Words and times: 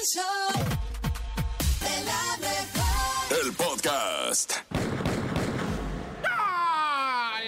El 0.00 0.06
show 0.06 0.48
de 1.80 2.04
la 2.04 2.36
mejor. 2.38 3.44
El 3.44 3.52
podcast. 3.52 4.52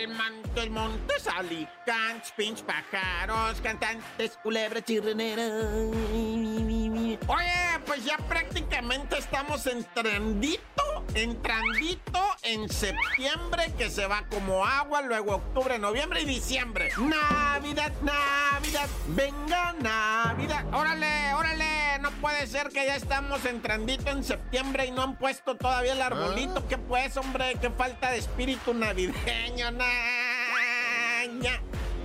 Montes, 0.08 0.70
montes, 0.70 1.26
alicantes, 1.28 2.32
pinch 2.36 2.62
pájaros, 2.62 3.60
cantantes, 3.62 4.38
culebras 4.42 4.84
chirreneras. 4.84 5.62
Oye, 7.26 7.80
pues 7.86 8.04
ya 8.04 8.18
prácticamente 8.18 9.16
estamos 9.18 9.66
entrandito, 9.66 11.04
entrandito 11.14 12.20
en 12.42 12.68
septiembre, 12.68 13.72
que 13.78 13.88
se 13.88 14.06
va 14.06 14.26
como 14.28 14.66
agua, 14.66 15.00
luego 15.02 15.36
octubre, 15.36 15.78
noviembre 15.78 16.22
y 16.22 16.26
diciembre. 16.26 16.90
Navidad, 16.98 17.92
Navidad, 18.02 18.88
venga 19.06 19.72
Navidad. 19.74 20.66
Órale, 20.74 21.34
órale, 21.34 21.81
no 22.02 22.10
puede 22.20 22.46
ser 22.48 22.68
que 22.68 22.84
ya 22.84 22.96
estamos 22.96 23.44
entrandito 23.44 24.10
en 24.10 24.24
septiembre 24.24 24.86
y 24.86 24.90
no 24.90 25.02
han 25.02 25.16
puesto 25.16 25.56
todavía 25.56 25.92
el 25.92 26.02
arbolito. 26.02 26.66
¿Qué 26.66 26.76
pues, 26.76 27.16
hombre? 27.16 27.56
Qué 27.60 27.70
falta 27.70 28.10
de 28.10 28.18
espíritu 28.18 28.74
navideño, 28.74 29.70
naña. 31.30 31.62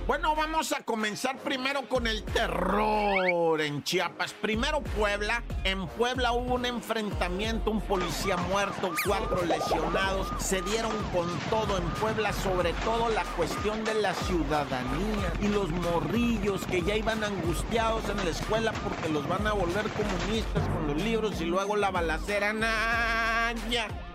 Bueno, 0.08 0.34
vamos 0.34 0.72
a 0.72 0.82
comenzar 0.84 1.36
primero 1.40 1.86
con 1.86 2.06
el 2.06 2.24
terror 2.24 3.60
en 3.60 3.82
Chiapas. 3.82 4.32
Primero 4.32 4.80
Puebla. 4.80 5.42
En 5.64 5.86
Puebla 5.86 6.32
hubo 6.32 6.54
un 6.54 6.64
enfrentamiento, 6.64 7.70
un 7.70 7.82
policía 7.82 8.38
muerto, 8.38 8.90
cuatro 9.04 9.44
lesionados. 9.44 10.32
Se 10.38 10.62
dieron 10.62 10.96
con 11.12 11.28
todo 11.50 11.76
en 11.76 11.84
Puebla, 12.00 12.32
sobre 12.32 12.72
todo 12.84 13.10
la 13.10 13.24
cuestión 13.36 13.84
de 13.84 13.96
la 13.96 14.14
ciudadanía 14.14 15.30
y 15.42 15.48
los 15.48 15.68
morrillos 15.68 16.64
que 16.64 16.80
ya 16.80 16.96
iban 16.96 17.22
angustiados 17.22 18.08
en 18.08 18.16
la 18.16 18.30
escuela 18.30 18.72
porque 18.72 19.10
los 19.10 19.28
van 19.28 19.46
a 19.46 19.52
volver 19.52 19.90
comunistas 19.90 20.66
con 20.70 20.86
los 20.86 21.02
libros 21.02 21.38
y 21.42 21.44
luego 21.44 21.76
la 21.76 21.90
balacera. 21.90 22.54
Naña. 22.54 24.07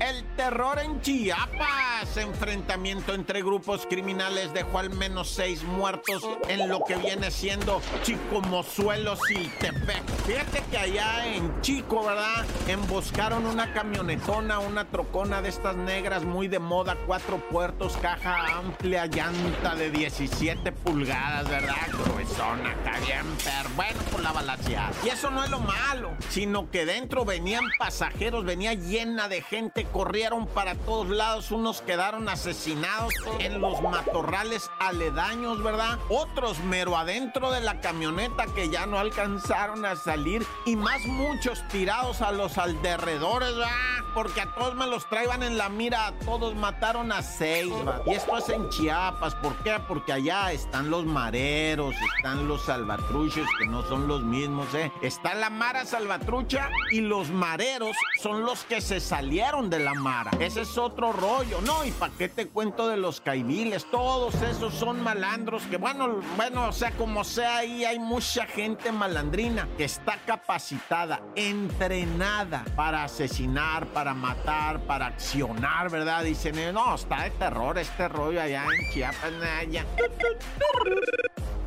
El 0.00 0.24
terror 0.36 0.78
en 0.78 1.00
Chiapas. 1.00 2.16
Enfrentamiento 2.16 3.14
entre 3.14 3.42
grupos 3.42 3.86
criminales 3.86 4.52
dejó 4.52 4.78
al 4.78 4.90
menos 4.90 5.30
seis 5.30 5.62
muertos 5.62 6.22
en 6.48 6.68
lo 6.68 6.80
que 6.84 6.96
viene 6.96 7.30
siendo 7.30 7.80
Chico 8.02 8.40
Mozuelos 8.42 9.20
y 9.30 9.48
Tepec. 9.60 10.02
Fíjate 10.26 10.62
que 10.70 10.78
allá 10.78 11.26
en 11.34 11.60
Chico, 11.60 12.04
¿verdad? 12.04 12.44
Emboscaron 12.68 13.46
una 13.46 13.72
camionetona, 13.72 14.58
una 14.58 14.84
trocona 14.90 15.40
de 15.40 15.48
estas 15.48 15.76
negras 15.76 16.24
muy 16.24 16.48
de 16.48 16.58
moda, 16.58 16.96
cuatro 17.06 17.38
puertos, 17.50 17.96
caja 17.98 18.58
amplia, 18.58 19.06
llanta 19.06 19.74
de 19.74 19.90
17 19.90 20.72
pulgadas, 20.72 21.48
¿verdad? 21.48 21.76
Gruesona, 21.92 22.72
está 22.72 22.98
bien, 23.00 23.24
pero 23.44 23.70
bueno, 23.76 24.00
por 24.10 24.22
la 24.22 24.32
balaseada. 24.32 24.92
Y 25.04 25.08
eso 25.08 25.30
no 25.30 25.44
es 25.44 25.50
lo 25.50 25.60
malo, 25.60 26.10
sino 26.28 26.70
que 26.70 26.84
dentro 26.84 27.24
venían 27.24 27.64
pasajeros, 27.78 28.33
venía 28.42 28.74
llena 28.74 29.28
de 29.28 29.42
gente, 29.42 29.84
corrieron 29.84 30.46
para 30.48 30.74
todos 30.74 31.08
lados, 31.08 31.52
unos 31.52 31.82
quedaron 31.82 32.28
asesinados 32.28 33.12
en 33.38 33.60
los 33.60 33.80
matorrales 33.82 34.70
aledaños, 34.80 35.62
¿verdad? 35.62 35.98
Otros 36.08 36.58
mero 36.60 36.96
adentro 36.96 37.52
de 37.52 37.60
la 37.60 37.80
camioneta 37.80 38.46
que 38.46 38.70
ya 38.70 38.86
no 38.86 38.98
alcanzaron 38.98 39.84
a 39.84 39.94
salir 39.94 40.44
y 40.64 40.74
más 40.74 41.04
muchos 41.06 41.62
tirados 41.68 42.22
a 42.22 42.32
los 42.32 42.58
alrededores, 42.58 43.54
¿verdad? 43.54 43.70
Porque 44.14 44.40
a 44.40 44.54
todos 44.54 44.74
me 44.74 44.86
los 44.86 45.08
traían 45.08 45.42
en 45.42 45.58
la 45.58 45.68
mira, 45.68 46.06
a 46.06 46.12
todos 46.20 46.54
mataron 46.54 47.12
a 47.12 47.22
seis, 47.22 47.70
¿verdad? 47.70 48.02
Y 48.06 48.14
esto 48.14 48.38
es 48.38 48.48
en 48.48 48.68
Chiapas, 48.70 49.34
¿por 49.36 49.54
qué? 49.56 49.76
Porque 49.86 50.12
allá 50.12 50.52
están 50.52 50.90
los 50.90 51.04
mareros, 51.04 51.94
están 52.16 52.48
los 52.48 52.64
salvatruchos, 52.64 53.46
que 53.58 53.66
no 53.66 53.82
son 53.82 54.08
los 54.08 54.22
mismos, 54.22 54.72
¿eh? 54.74 54.90
Está 55.02 55.34
la 55.34 55.50
mara 55.50 55.84
salvatrucha 55.84 56.70
y 56.90 57.00
los 57.00 57.30
mareros 57.30 57.96
son 58.24 58.42
los 58.42 58.64
que 58.64 58.80
se 58.80 59.00
salieron 59.00 59.68
de 59.68 59.80
la 59.80 59.92
mara. 59.92 60.30
Ese 60.40 60.62
es 60.62 60.78
otro 60.78 61.12
rollo, 61.12 61.60
¿no? 61.60 61.84
¿Y 61.84 61.90
para 61.90 62.10
qué 62.14 62.30
te 62.30 62.48
cuento 62.48 62.88
de 62.88 62.96
los 62.96 63.20
caibiles? 63.20 63.84
Todos 63.90 64.34
esos 64.40 64.72
son 64.72 65.02
malandros 65.02 65.62
que, 65.64 65.76
bueno, 65.76 66.22
bueno, 66.34 66.68
o 66.68 66.72
sea, 66.72 66.92
como 66.92 67.22
sea, 67.22 67.58
ahí 67.58 67.84
hay 67.84 67.98
mucha 67.98 68.46
gente 68.46 68.90
malandrina 68.92 69.68
que 69.76 69.84
está 69.84 70.16
capacitada, 70.24 71.20
entrenada 71.36 72.64
para 72.74 73.04
asesinar, 73.04 73.88
para 73.88 74.14
matar, 74.14 74.80
para 74.86 75.08
accionar, 75.08 75.90
¿verdad? 75.90 76.24
Dicen, 76.24 76.72
no, 76.72 76.94
está 76.94 77.24
de 77.24 77.30
terror 77.32 77.76
este 77.76 78.08
rollo 78.08 78.40
allá 78.40 78.64
en 78.64 78.90
Chiapas, 78.90 79.32
allá. 79.60 79.84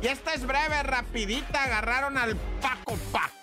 Y 0.02 0.06
esta 0.08 0.34
es 0.34 0.44
breve, 0.44 0.82
rapidita. 0.82 1.62
Agarraron 1.62 2.18
al 2.18 2.34
Paco 2.60 2.96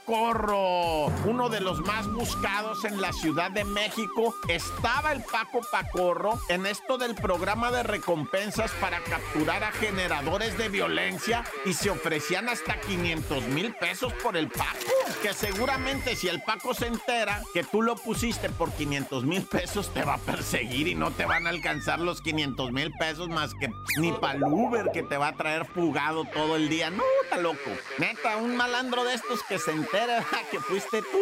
Pacorro, 0.06 1.08
uno 1.26 1.50
de 1.50 1.62
los 1.62 1.82
más 1.82 2.08
buscados 2.08 2.86
en 2.86 3.02
la 3.02 3.12
Ciudad 3.12 3.50
de 3.50 3.64
México. 3.64 4.36
Estaba 4.48 5.12
el 5.12 5.24
Paco 5.24 5.62
Pacorro 5.72 6.40
en 6.48 6.68
esto 6.68 7.00
del 7.00 7.16
programa 7.16 7.72
de 7.72 7.82
recompensas 7.82 8.70
para 8.74 9.00
capturar 9.04 9.64
a 9.64 9.72
generadores 9.72 10.60
de 10.60 10.70
violencia 10.70 11.44
y 11.66 11.74
se 11.74 11.90
ofrecían 11.90 12.50
hasta 12.50 12.80
500 12.82 13.48
mil 13.48 13.74
pesos 13.74 14.14
por 14.22 14.38
el 14.38 14.48
Paco. 14.48 14.78
Que 15.24 15.34
seguramente 15.34 16.16
si 16.16 16.28
el 16.28 16.40
Paco 16.44 16.76
se 16.76 16.86
entera 16.86 17.42
que 17.52 17.64
tú 17.64 17.82
lo 17.82 17.96
pusiste 17.96 18.50
por 18.50 18.72
500 18.74 19.24
mil 19.24 19.42
pesos, 19.42 19.92
te 19.92 20.04
va 20.04 20.16
a 20.16 20.20
perseguir 20.20 20.88
y 20.88 20.94
no 20.94 21.10
te 21.10 21.26
van 21.26 21.48
a 21.48 21.50
alcanzar 21.50 22.00
los 22.00 22.22
500 22.22 22.72
mil 22.72 22.92
pesos 23.00 23.28
más 23.30 23.56
que 23.56 23.74
ni 23.98 24.12
para 24.12 24.36
el 24.36 24.44
Uber 24.44 24.92
que 24.94 25.02
te 25.02 25.18
va 25.18 25.30
a 25.30 25.36
traer 25.36 25.66
fugado 25.66 26.26
todo 26.26 26.58
el 26.58 26.70
día. 26.70 26.92
No, 26.92 27.04
está 27.24 27.38
loco. 27.38 27.58
Neta, 27.98 28.38
un 28.38 28.56
malandro 28.56 29.04
de 29.04 29.16
estos 29.16 29.42
que 29.44 29.58
se 29.58 29.72
entera 29.72 29.95
que 30.52 30.60
fuiste 30.60 31.02
tú. 31.02 31.18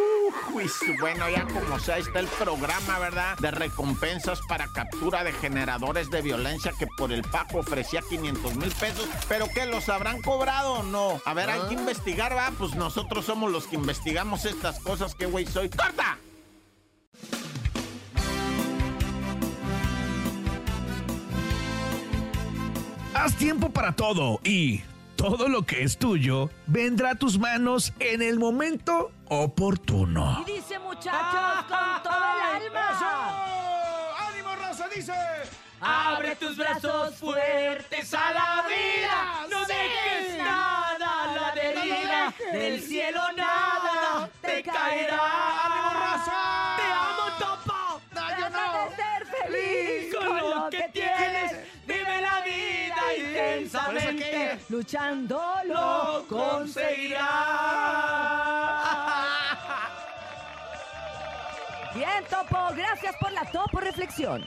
Bueno, 1.00 1.30
ya 1.30 1.46
como 1.46 1.80
sea, 1.80 1.98
está 1.98 2.20
el 2.20 2.28
programa, 2.28 3.00
¿verdad? 3.00 3.38
De 3.38 3.52
recompensas 3.52 4.42
para 4.48 4.68
captura 4.68 5.24
de 5.24 5.32
generadores 5.34 6.10
de 6.10 6.22
violencia 6.22 6.74
que 6.78 6.88
por 6.98 7.12
el 7.12 7.22
Paco 7.24 7.60
ofrecía 7.60 8.02
500 8.08 8.56
mil 8.56 8.72
pesos. 8.72 9.08
¿Pero 9.28 9.48
qué? 9.54 9.66
¿Los 9.66 9.90
habrán 9.90 10.22
cobrado 10.22 10.74
o 10.74 10.84
no? 10.84 11.22
A 11.26 11.34
ver, 11.34 11.50
hay 11.50 11.62
que 11.68 11.76
investigar, 11.76 12.36
¿va? 12.36 12.52
Pues 12.58 12.76
nosotros 12.76 13.26
somos 13.26 13.52
los 13.52 13.68
que 13.68 13.76
investigamos 13.76 14.46
estas 14.46 14.80
cosas. 14.80 15.16
¿Qué 15.16 15.26
güey 15.26 15.46
soy? 15.46 15.70
¡Corta! 15.70 16.18
Haz 23.14 23.36
tiempo 23.38 23.70
para 23.70 23.96
todo 23.96 24.40
y 24.44 24.82
todo 25.16 25.48
lo 25.48 25.64
que 25.64 25.84
es 25.84 25.98
tuyo 25.98 26.50
vendrá 26.68 27.12
a 27.12 27.16
tus 27.16 27.40
manos 27.40 27.94
en 28.00 28.22
el 28.22 28.40
momento 28.40 29.12
oportuno. 29.30 30.44
Y 30.48 30.54
dice 30.54 30.80
muchachos 30.80 31.66
con 31.68 32.04
todo 32.04 32.14
el 32.14 32.66
alma. 32.66 34.18
¡Ánimo, 34.30 34.56
raza! 34.56 34.88
Dice. 34.94 35.14
Abre 35.86 36.36
tus 36.38 36.56
brazos 36.56 37.16
fuertes 37.16 38.14
a 38.14 38.32
la 38.32 38.64
vida. 38.68 39.48
No 39.50 39.66
dejes 39.66 40.38
nada 40.38 41.24
a 41.24 41.36
la 41.36 41.52
deriva. 41.54 42.34
Del 42.54 42.82
cielo 42.82 43.20
Luchando 54.94 55.42
lo 55.66 56.24
conseguirás. 56.28 57.26
Bien, 61.96 62.24
Topo. 62.30 62.70
Gracias 62.76 63.16
por 63.20 63.32
la 63.32 63.44
Topo 63.52 63.80
Reflexión. 63.80 64.44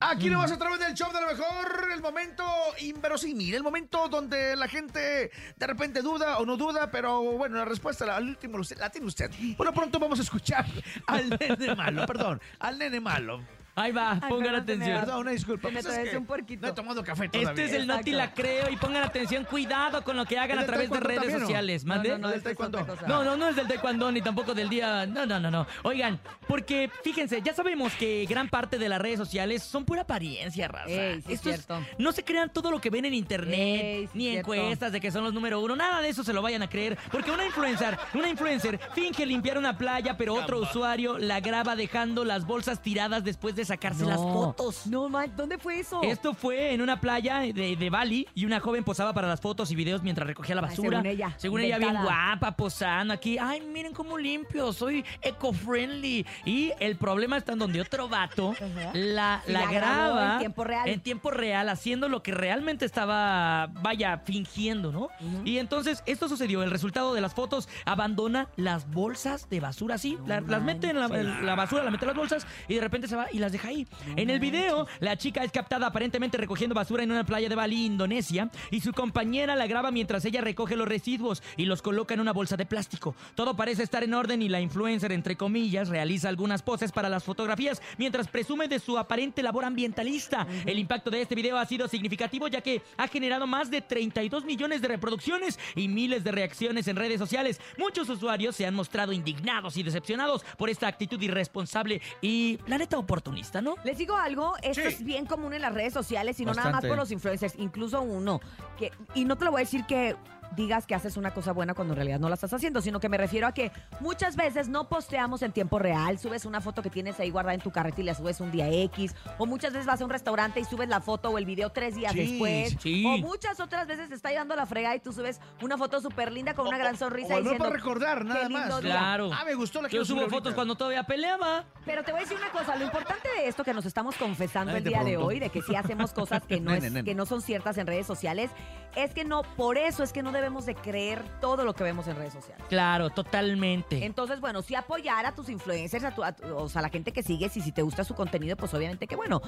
Aquí 0.00 0.30
nomás 0.30 0.50
a 0.52 0.58
través 0.58 0.80
del 0.80 0.94
show 0.94 1.12
de 1.12 1.20
lo 1.20 1.26
mejor, 1.26 1.90
el 1.92 2.00
momento 2.00 2.42
inverosímil, 2.78 3.54
el 3.54 3.62
momento 3.62 4.08
donde 4.08 4.56
la 4.56 4.66
gente 4.68 5.30
de 5.56 5.66
repente 5.66 6.00
duda 6.00 6.38
o 6.38 6.46
no 6.46 6.56
duda, 6.56 6.90
pero 6.90 7.20
bueno, 7.22 7.56
la 7.56 7.64
respuesta 7.66 8.06
la- 8.06 8.16
al 8.16 8.28
último 8.28 8.58
la 8.78 8.88
tiene 8.90 9.06
usted. 9.06 9.30
Bueno, 9.58 9.72
pronto 9.74 9.98
vamos 9.98 10.18
a 10.18 10.22
escuchar 10.22 10.64
al 11.06 11.28
nene 11.30 11.74
malo, 11.74 12.06
perdón, 12.06 12.40
al 12.60 12.78
nene 12.78 13.00
malo. 13.00 13.42
Ahí 13.76 13.90
va, 13.92 14.20
pongan 14.28 14.54
atención. 14.54 15.00
Perdón, 15.00 15.20
una 15.22 15.30
disculpa. 15.32 15.68
Me 15.68 15.74
Pues 15.74 15.86
es 15.86 15.92
traes 15.92 16.10
que 16.10 16.16
un 16.16 16.26
puerquito. 16.26 16.62
No 16.66 16.72
he 16.72 16.74
tomado 16.74 17.02
café 17.02 17.28
todavía. 17.28 17.50
Este 17.50 17.64
es 17.64 17.72
el 17.72 17.82
Exacto. 17.82 17.96
Noti 17.98 18.10
La 18.12 18.32
Creo 18.32 18.70
y 18.70 18.76
pongan 18.76 19.02
atención, 19.02 19.44
cuidado 19.44 20.04
con 20.04 20.16
lo 20.16 20.24
que 20.26 20.38
hagan 20.38 20.58
¿Es 20.58 20.64
a 20.64 20.66
del 20.66 20.66
través 20.66 20.90
de 20.90 21.00
redes 21.00 21.16
también, 21.20 21.40
no? 21.40 21.46
sociales. 21.46 21.84
No, 21.84 21.94
¿Mande? 21.94 22.08
no, 22.10 22.18
no, 22.18 22.28
Del 22.28 22.36
esto 22.38 22.50
es 22.50 22.56
cosa. 22.56 22.86
No, 23.08 23.24
no, 23.24 23.36
no 23.36 23.48
es 23.48 23.56
del 23.56 23.66
taekwondo 23.66 24.12
ni 24.12 24.22
tampoco 24.22 24.54
del 24.54 24.68
día. 24.68 25.06
No, 25.06 25.26
no, 25.26 25.40
no, 25.40 25.50
no. 25.50 25.66
Oigan, 25.82 26.20
porque 26.46 26.90
fíjense, 27.02 27.42
ya 27.42 27.52
sabemos 27.52 27.92
que 27.94 28.24
gran 28.28 28.48
parte 28.48 28.78
de 28.78 28.88
las 28.88 29.00
redes 29.00 29.18
sociales 29.18 29.62
son 29.62 29.84
pura 29.84 30.02
apariencia, 30.02 30.68
raza. 30.68 30.88
Ey, 30.88 31.22
sí 31.22 31.32
es 31.32 31.34
Esto 31.40 31.48
cierto. 31.50 31.86
no 31.98 32.12
se 32.12 32.22
crean 32.24 32.52
todo 32.52 32.70
lo 32.70 32.80
que 32.80 32.90
ven 32.90 33.04
en 33.06 33.14
internet, 33.14 33.58
Ey, 33.58 34.06
sí 34.06 34.10
ni 34.14 34.26
es 34.28 34.32
cierto. 34.34 34.54
encuestas 34.54 34.92
de 34.92 35.00
que 35.00 35.10
son 35.10 35.24
los 35.24 35.34
número 35.34 35.60
uno, 35.60 35.74
nada 35.74 36.00
de 36.00 36.08
eso 36.10 36.22
se 36.22 36.32
lo 36.32 36.42
vayan 36.42 36.62
a 36.62 36.68
creer. 36.68 36.96
Porque 37.10 37.30
una 37.32 37.44
influencer, 37.44 37.98
una 38.14 38.28
influencer 38.28 38.78
finge 38.94 39.26
limpiar 39.26 39.58
una 39.58 39.76
playa, 39.76 40.16
pero 40.16 40.34
otro 40.34 40.60
usuario 40.60 41.18
la 41.18 41.40
graba 41.40 41.74
dejando 41.74 42.24
las 42.24 42.46
bolsas 42.46 42.80
tiradas 42.80 43.24
después 43.24 43.56
de 43.56 43.63
de 43.64 43.68
sacarse 43.68 44.04
las 44.04 44.18
fotos. 44.20 44.86
No, 44.86 45.08
man, 45.08 45.32
¿dónde 45.36 45.58
fue 45.58 45.80
eso? 45.80 46.00
Esto 46.02 46.34
fue 46.34 46.72
en 46.72 46.80
una 46.80 47.00
playa 47.00 47.40
de, 47.40 47.76
de 47.76 47.90
Bali 47.90 48.26
y 48.34 48.44
una 48.46 48.60
joven 48.60 48.84
posaba 48.84 49.12
para 49.12 49.28
las 49.28 49.40
fotos 49.40 49.70
y 49.70 49.74
videos 49.74 50.02
mientras 50.02 50.26
recogía 50.26 50.54
la 50.54 50.62
Ay, 50.62 50.68
basura. 50.68 50.90
según 50.98 51.06
ella, 51.06 51.34
Según 51.36 51.60
ella, 51.60 51.78
bien 51.78 51.96
guapa, 52.02 52.52
posando 52.56 53.12
aquí. 53.14 53.38
Ay, 53.38 53.60
miren 53.60 53.92
cómo 53.92 54.18
limpio, 54.18 54.72
soy 54.72 55.04
eco-friendly. 55.22 56.26
Y 56.44 56.72
el 56.80 56.96
problema 56.96 57.36
está 57.36 57.52
en 57.52 57.58
donde 57.58 57.80
otro 57.80 58.08
vato 58.08 58.54
la, 58.94 59.42
la 59.46 59.66
graba 59.70 60.32
en 60.34 60.38
tiempo 60.40 60.64
real. 60.64 60.88
en 60.88 61.00
tiempo 61.00 61.30
real, 61.30 61.68
haciendo 61.68 62.08
lo 62.08 62.22
que 62.22 62.32
realmente 62.32 62.84
estaba, 62.84 63.68
vaya, 63.82 64.18
fingiendo, 64.24 64.92
¿no? 64.92 65.08
Y 65.44 65.58
entonces 65.58 66.02
esto 66.06 66.28
sucedió. 66.28 66.62
El 66.62 66.70
resultado 66.70 67.14
de 67.14 67.20
las 67.20 67.34
fotos 67.34 67.68
abandona 67.84 68.48
las 68.56 68.90
bolsas 68.90 69.48
de 69.50 69.60
basura 69.60 69.96
la- 70.26 70.40
las 70.40 70.62
mete 70.62 70.90
en 70.90 70.98
la, 70.98 71.06
en 71.06 71.46
la 71.46 71.54
basura, 71.54 71.82
la 71.84 71.90
mete 71.90 72.04
en 72.04 72.08
las 72.08 72.16
bolsas 72.16 72.46
y 72.68 72.74
de 72.74 72.80
repente 72.80 73.06
se 73.08 73.16
va 73.16 73.26
y 73.32 73.38
las 73.38 73.52
deja 73.54 73.68
ahí. 73.68 73.86
en 74.16 74.30
el 74.30 74.40
video, 74.40 74.86
la 75.00 75.16
chica 75.16 75.42
es 75.44 75.52
captada 75.52 75.86
aparentemente 75.86 76.36
recogiendo 76.36 76.74
basura 76.74 77.02
en 77.02 77.10
una 77.10 77.24
playa 77.24 77.48
de 77.48 77.54
Bali, 77.54 77.86
Indonesia, 77.86 78.50
y 78.70 78.80
su 78.80 78.92
compañera 78.92 79.56
la 79.56 79.66
graba 79.66 79.90
mientras 79.90 80.24
ella 80.24 80.40
recoge 80.40 80.76
los 80.76 80.88
residuos 80.88 81.42
y 81.56 81.64
los 81.64 81.82
coloca 81.82 82.14
en 82.14 82.20
una 82.20 82.32
bolsa 82.32 82.56
de 82.56 82.66
plástico. 82.66 83.14
Todo 83.34 83.56
parece 83.56 83.82
estar 83.82 84.02
en 84.02 84.14
orden 84.14 84.42
y 84.42 84.48
la 84.48 84.60
influencer, 84.60 85.12
entre 85.12 85.36
comillas, 85.36 85.88
realiza 85.88 86.28
algunas 86.28 86.62
poses 86.62 86.90
para 86.90 87.08
las 87.08 87.24
fotografías 87.24 87.80
mientras 87.96 88.28
presume 88.28 88.68
de 88.68 88.80
su 88.80 88.98
aparente 88.98 89.42
labor 89.42 89.64
ambientalista. 89.64 90.46
El 90.66 90.78
impacto 90.78 91.10
de 91.10 91.22
este 91.22 91.34
video 91.34 91.56
ha 91.56 91.66
sido 91.66 91.86
significativo 91.88 92.48
ya 92.48 92.60
que 92.60 92.82
ha 92.96 93.06
generado 93.08 93.46
más 93.46 93.70
de 93.70 93.80
32 93.80 94.44
millones 94.44 94.82
de 94.82 94.88
reproducciones 94.88 95.58
y 95.76 95.86
miles 95.86 96.24
de 96.24 96.32
reacciones 96.32 96.88
en 96.88 96.96
redes 96.96 97.20
sociales. 97.20 97.60
Muchos 97.78 98.08
usuarios 98.08 98.56
se 98.56 98.66
han 98.66 98.74
mostrado 98.74 99.12
indignados 99.12 99.76
y 99.76 99.82
decepcionados 99.84 100.44
por 100.58 100.70
esta 100.70 100.88
actitud 100.88 101.20
irresponsable 101.22 102.00
y 102.20 102.58
la 102.66 102.78
neta 102.78 102.98
oportunista, 102.98 103.43
¿no? 103.62 103.74
Les 103.84 103.98
digo 103.98 104.16
algo, 104.16 104.54
esto 104.62 104.82
Sí. 104.82 104.88
es 104.88 105.04
bien 105.04 105.26
común 105.26 105.52
en 105.54 105.62
las 105.62 105.72
redes 105.74 105.92
sociales 105.92 106.38
y 106.40 106.44
no 106.44 106.52
nada 106.52 106.64
más 106.64 106.72
Bastante. 106.74 106.88
por 106.88 106.96
los 106.98 107.10
influencers, 107.10 107.54
incluso 107.58 108.00
uno. 108.02 108.40
Que, 108.78 108.90
y 109.14 109.24
no 109.24 109.36
te 109.36 109.44
lo 109.44 109.50
voy 109.52 109.60
a 109.60 109.64
decir 109.64 109.84
que 109.86 110.16
digas 110.56 110.86
que 110.86 110.94
haces 110.94 111.16
una 111.16 111.32
cosa 111.32 111.52
buena 111.52 111.74
cuando 111.74 111.92
en 111.94 111.96
realidad 111.96 112.18
no 112.20 112.28
la 112.28 112.34
estás 112.34 112.52
haciendo, 112.52 112.80
sino 112.80 113.00
que 113.00 113.08
me 113.08 113.16
refiero 113.18 113.46
a 113.46 113.52
que 113.52 113.70
muchas 114.00 114.36
veces 114.36 114.68
no 114.68 114.88
posteamos 114.88 115.42
en 115.42 115.52
tiempo 115.52 115.78
real, 115.78 116.18
subes 116.18 116.44
una 116.44 116.60
foto 116.60 116.82
que 116.82 116.90
tienes 116.90 117.18
ahí 117.20 117.30
guardada 117.30 117.54
en 117.54 117.60
tu 117.60 117.70
carreta 117.70 118.00
y 118.00 118.04
la 118.04 118.14
subes 118.14 118.40
un 118.40 118.50
día 118.50 118.68
X, 118.68 119.14
o 119.38 119.46
muchas 119.46 119.72
veces 119.72 119.86
vas 119.86 120.00
a 120.00 120.04
un 120.04 120.10
restaurante 120.10 120.60
y 120.60 120.64
subes 120.64 120.88
la 120.88 121.00
foto 121.00 121.30
o 121.30 121.38
el 121.38 121.46
video 121.46 121.70
tres 121.70 121.94
días 121.94 122.12
Sí, 122.12 122.18
después, 122.32 122.76
sí. 122.80 123.04
o 123.06 123.18
muchas 123.18 123.60
otras 123.60 123.86
veces 123.86 124.08
te 124.08 124.14
está 124.14 124.30
llevando 124.30 124.54
la 124.56 124.66
frega 124.66 124.94
y 124.94 125.00
tú 125.00 125.12
subes 125.12 125.40
una 125.62 125.76
foto 125.78 126.00
súper 126.00 126.32
linda 126.32 126.54
con 126.54 126.66
una 126.66 126.78
gran 126.78 126.96
sonrisa 126.96 127.34
O 127.34 127.36
no 127.38 127.42
diciendo 127.42 127.64
para 127.64 127.76
recordar, 127.76 128.24
nada 128.24 128.40
"Qué 128.42 128.48
lindo 128.48 128.68
más. 128.74 128.82
día". 128.82 128.92
Claro. 128.92 129.30
Ah, 129.32 129.44
me 129.44 129.54
gustó 129.54 129.82
la 129.82 129.88
que 129.88 129.96
Yo 129.96 130.02
yo 130.02 130.06
subo 130.06 130.20
fotos 130.22 130.32
ahorita. 130.34 130.54
cuando 130.54 130.74
todavía 130.76 131.02
peleaba. 131.04 131.64
Pero 131.84 132.02
te 132.04 132.12
voy 132.12 132.20
a 132.20 132.24
decir 132.24 132.36
una 132.38 132.50
cosa, 132.50 132.76
lo 132.76 132.84
importante 132.84 133.28
de 133.36 133.48
esto 133.48 133.64
que 133.64 133.74
nos 133.74 133.84
estamos 133.86 134.16
confesando 134.16 134.72
Nadie 134.72 134.78
el 134.78 134.84
día 134.84 135.04
de 135.04 135.16
hoy, 135.16 135.38
de 135.38 135.50
que 135.50 135.62
sí 135.62 135.74
hacemos 135.74 136.12
cosas 136.12 136.42
que 136.46 136.60
no, 136.60 136.70
Nene, 136.72 136.86
es- 136.86 136.92
nene. 136.92 137.04
que 137.04 137.14
no 137.14 137.26
son 137.26 137.42
ciertas 137.42 137.76
en 137.78 137.86
redes 137.86 138.06
sociales, 138.06 138.50
es 138.96 139.12
que 139.12 139.24
no, 139.24 139.42
por 139.56 139.76
eso 139.78 140.02
es 140.02 140.12
que 140.12 140.22
no 140.22 140.30
debemos 140.32 140.43
de 140.44 140.74
creer 140.74 141.22
todo 141.40 141.64
lo 141.64 141.74
que 141.74 141.82
vemos 141.84 142.06
en 142.06 142.16
redes 142.16 142.32
sociales. 142.34 142.64
Claro, 142.68 143.10
totalmente. 143.10 144.04
Entonces, 144.04 144.40
bueno, 144.40 144.62
sí 144.62 144.74
apoyar 144.74 145.26
a 145.26 145.34
tus 145.34 145.48
influencers, 145.48 146.04
a, 146.04 146.14
tu- 146.14 146.22
a 146.24 146.32
tu- 146.32 146.54
o 146.56 146.68
sea, 146.68 146.80
a 146.80 146.82
la 146.82 146.88
gente 146.90 147.12
que 147.12 147.22
sigues 147.22 147.56
y 147.56 147.60
si 147.62 147.72
te 147.72 147.82
gusta 147.82 148.04
su 148.04 148.14
contenido, 148.14 148.56
pues 148.56 148.72
obviamente 148.74 149.06
que 149.06 149.16
bueno. 149.16 149.40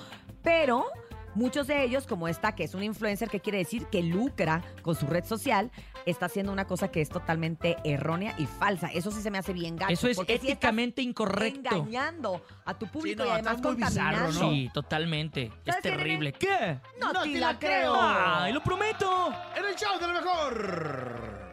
Pero 0.42 0.86
muchos 1.36 1.66
de 1.68 1.84
ellos, 1.84 2.06
como 2.06 2.26
esta, 2.28 2.54
que 2.54 2.64
es 2.64 2.74
un 2.74 2.82
influencer, 2.82 3.28
que 3.28 3.40
quiere 3.40 3.58
decir 3.58 3.86
que 3.86 4.02
lucra 4.02 4.62
con 4.82 4.94
su 4.96 5.06
red 5.06 5.24
social, 5.24 5.70
está 6.06 6.26
haciendo 6.26 6.52
una 6.52 6.66
cosa 6.66 6.88
que 6.90 7.00
es 7.00 7.08
totalmente 7.08 7.76
errónea 7.84 8.34
y 8.38 8.46
falsa. 8.46 8.88
Eso 8.88 9.10
sí 9.10 9.20
se 9.22 9.30
me 9.30 9.38
hace 9.38 9.52
bien 9.52 9.76
gacho. 9.76 9.92
Eso 9.92 10.08
es 10.08 10.16
sí 10.16 10.24
éticamente 10.28 11.02
incorrecto. 11.02 11.76
engañando 11.76 12.42
a 12.64 12.74
tu 12.78 12.86
público 12.86 13.22
no, 13.22 13.28
y 13.28 13.32
además 13.32 13.62
muy 13.62 13.74
bizarro, 13.76 13.94
contaminando. 14.26 14.40
¿no? 14.40 14.50
Sí, 14.50 14.70
totalmente. 14.72 15.52
Es 15.64 15.80
terrible. 15.80 16.32
¿Qué? 16.32 16.80
No, 17.00 17.12
No 17.12 17.22
te 17.22 17.28
te 17.32 17.38
la 17.38 17.52
la 17.52 17.58
creo. 17.58 17.92
creo. 17.92 17.96
¡Ay, 18.00 18.52
lo 18.52 18.62
prometo! 18.62 19.28
En 19.56 19.64
el 19.64 19.74
show 19.76 19.98
de 20.00 20.06
lo 20.08 20.14
mejor. 20.14 21.45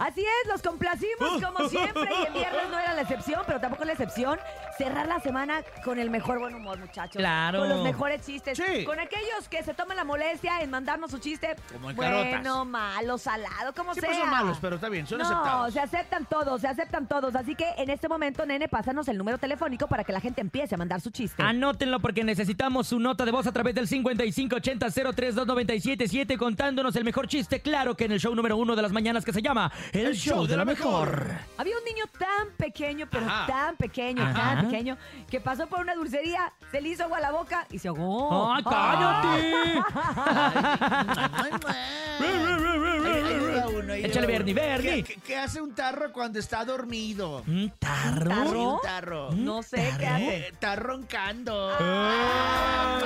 Así 0.00 0.22
es, 0.22 0.48
los 0.50 0.62
complacimos 0.62 1.42
como 1.44 1.60
siempre 1.68 2.08
y 2.10 2.26
el 2.26 2.32
viernes 2.32 2.70
no 2.70 2.78
era 2.78 2.94
la 2.94 3.02
excepción, 3.02 3.42
pero 3.46 3.60
tampoco 3.60 3.84
la 3.84 3.92
excepción. 3.92 4.38
Cerrar 4.78 5.06
la 5.06 5.20
semana 5.20 5.60
con 5.84 5.98
el 5.98 6.08
mejor 6.08 6.38
buen 6.38 6.54
humor, 6.54 6.78
muchachos. 6.78 7.20
Claro. 7.20 7.58
Con 7.60 7.68
los 7.68 7.82
mejores 7.82 8.24
chistes. 8.24 8.56
Sí. 8.56 8.84
Con 8.84 8.98
aquellos 8.98 9.46
que 9.50 9.62
se 9.62 9.74
toman 9.74 9.98
la 9.98 10.04
molestia 10.04 10.62
en 10.62 10.70
mandarnos 10.70 11.10
su 11.10 11.18
chiste. 11.18 11.54
Como 11.70 11.90
en 11.90 11.96
bueno, 11.96 12.16
carotas. 12.30 12.66
malo, 12.66 13.18
salado, 13.18 13.74
como 13.74 13.92
Siempre 13.92 14.14
sea. 14.14 14.22
son 14.22 14.30
malos, 14.30 14.56
pero 14.58 14.76
está 14.76 14.88
bien, 14.88 15.06
son 15.06 15.18
no, 15.18 15.24
aceptados. 15.24 15.74
se 15.74 15.80
aceptan 15.80 16.24
todos, 16.24 16.62
se 16.62 16.68
aceptan 16.68 17.06
todos. 17.06 17.36
Así 17.36 17.54
que 17.54 17.68
en 17.76 17.90
este 17.90 18.08
momento, 18.08 18.46
nene, 18.46 18.68
pásanos 18.68 19.06
el 19.08 19.18
número 19.18 19.36
telefónico 19.36 19.86
para 19.86 20.02
que 20.02 20.12
la 20.12 20.20
gente 20.20 20.40
empiece 20.40 20.76
a 20.76 20.78
mandar 20.78 21.02
su 21.02 21.10
chiste. 21.10 21.42
Anótenlo 21.42 22.00
porque 22.00 22.24
necesitamos 22.24 22.88
su 22.88 22.98
nota 22.98 23.26
de 23.26 23.32
voz 23.32 23.46
a 23.46 23.52
través 23.52 23.74
del 23.74 23.86
5580-032977 23.86 26.38
contándonos 26.38 26.96
el 26.96 27.04
mejor 27.04 27.28
chiste, 27.28 27.60
claro 27.60 27.96
que 27.96 28.06
en 28.06 28.12
el 28.12 28.20
show 28.20 28.34
número 28.34 28.56
uno 28.56 28.74
de 28.76 28.82
las 28.82 28.92
mañanas 28.92 29.24
que 29.24 29.32
se 29.32 29.42
llama 29.42 29.72
El, 29.92 30.14
Show 30.14 30.46
de 30.46 30.56
la 30.56 30.64
Mejor. 30.64 31.26
Había 31.56 31.76
un 31.76 31.84
niño 31.84 32.04
tan 32.18 32.50
pequeño, 32.56 33.06
pero 33.10 33.26
Ajá. 33.26 33.46
tan 33.46 33.76
pequeño, 33.76 34.22
Ajá. 34.22 34.34
tan 34.34 34.64
pequeño, 34.66 34.96
que 35.28 35.40
pasó 35.40 35.66
por 35.66 35.80
una 35.80 35.94
dulcería, 35.94 36.52
se 36.70 36.80
le 36.80 36.90
hizo 36.90 37.04
agua 37.04 37.18
a 37.18 37.20
la 37.20 37.32
boca 37.32 37.66
y 37.70 37.78
se 37.78 37.88
ahogó. 37.88 38.52
¡Ay, 38.52 38.62
cállate! 43.86 44.06
Échale, 44.08 44.26
Bernie, 44.26 44.54
Bernie. 44.54 45.02
¿Qué, 45.04 45.14
qué- 45.14 45.20
qué 45.20 45.36
hace 45.36 45.60
un 45.60 45.74
tarro 45.74 46.12
cuando 46.12 46.38
está 46.38 46.64
dormido? 46.64 47.42
¿Un 47.46 47.72
tarro? 47.78 48.28
¿Tarro? 48.28 48.50
Sí, 48.50 48.56
un 48.58 48.80
tarro. 48.82 49.30
No 49.32 49.62
sé 49.62 49.92
qué 49.98 50.06
hace. 50.06 50.36
Eh, 50.36 50.48
Está 50.52 50.76
roncando. 50.76 51.70
Ah. 51.78 53.00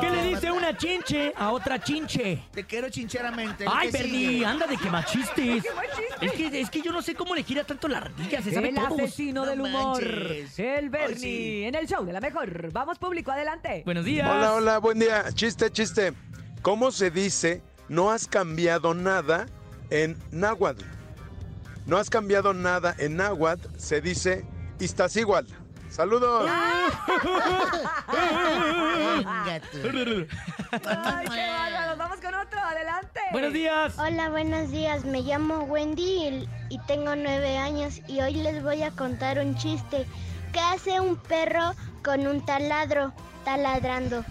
¿Qué 0.00 0.10
le 0.10 0.22
dice 0.24 0.50
una 0.52 0.76
chinche 0.76 1.32
a 1.36 1.50
otra 1.52 1.82
chinche? 1.82 2.42
Te 2.52 2.64
quiero 2.64 2.88
chincheramente. 2.88 3.64
Ay, 3.70 3.90
¿qué 3.90 3.98
Bernie, 3.98 4.28
sigue? 4.28 4.46
anda 4.46 4.66
de 4.66 4.76
que 4.76 4.90
machistes. 4.90 5.34
¡Qué! 6.20 6.26
Es 6.26 6.32
que, 6.32 6.60
es 6.60 6.70
que 6.70 6.80
yo 6.82 6.92
no 6.92 7.02
sé 7.02 7.14
cómo 7.14 7.34
le 7.34 7.42
gira 7.42 7.64
tanto 7.64 7.88
la 7.88 7.98
ardilla, 7.98 8.42
se 8.42 8.52
sabe 8.52 8.68
El 8.70 8.74
todos. 8.74 8.92
asesino 9.00 9.44
No 9.44 9.50
del 9.50 9.60
humor. 9.60 10.02
manches. 10.04 10.58
El 10.58 10.90
Bernie. 10.90 11.18
Sí. 11.18 11.64
En 11.64 11.74
el 11.74 11.86
show 11.86 12.04
de 12.04 12.12
la 12.12 12.20
mejor. 12.20 12.72
Vamos, 12.72 12.98
público, 12.98 13.30
adelante. 13.30 13.82
Buenos 13.84 14.04
días. 14.04 14.28
Hola, 14.30 14.54
hola, 14.54 14.78
buen 14.78 14.98
día. 14.98 15.24
Chiste, 15.34 15.70
chiste. 15.70 16.12
¿Cómo 16.62 16.90
se 16.90 17.10
dice 17.10 17.62
no 17.88 18.10
has 18.10 18.26
cambiado 18.26 18.94
nada 18.94 19.46
en 19.90 20.16
náhuatl? 20.30 20.84
No 21.86 21.96
has 21.96 22.10
cambiado 22.10 22.52
nada 22.52 22.94
en 22.98 23.16
náhuatl, 23.16 23.66
se 23.78 24.00
dice 24.00 24.44
estás 24.78 25.16
igual. 25.16 25.46
Saludos. 25.90 26.48
Ay, 26.50 26.90
qué 31.28 31.50
bárbaro. 31.50 31.96
Vamos 31.96 32.18
con 32.20 32.34
otro, 32.34 32.60
adelante. 32.60 33.20
Buenos 33.32 33.52
días. 33.52 33.98
Hola, 33.98 34.28
buenos 34.28 34.70
días. 34.70 35.04
Me 35.04 35.22
llamo 35.22 35.64
Wendy 35.64 36.28
y, 36.28 36.48
y 36.68 36.78
tengo 36.80 37.16
nueve 37.16 37.56
años 37.56 38.02
y 38.06 38.20
hoy 38.20 38.34
les 38.34 38.62
voy 38.62 38.82
a 38.82 38.90
contar 38.90 39.38
un 39.38 39.56
chiste. 39.56 40.06
¿Qué 40.52 40.60
hace 40.60 41.00
un 41.00 41.16
perro 41.16 41.74
con 42.04 42.26
un 42.26 42.44
taladro 42.44 43.12
taladrando? 43.44 44.24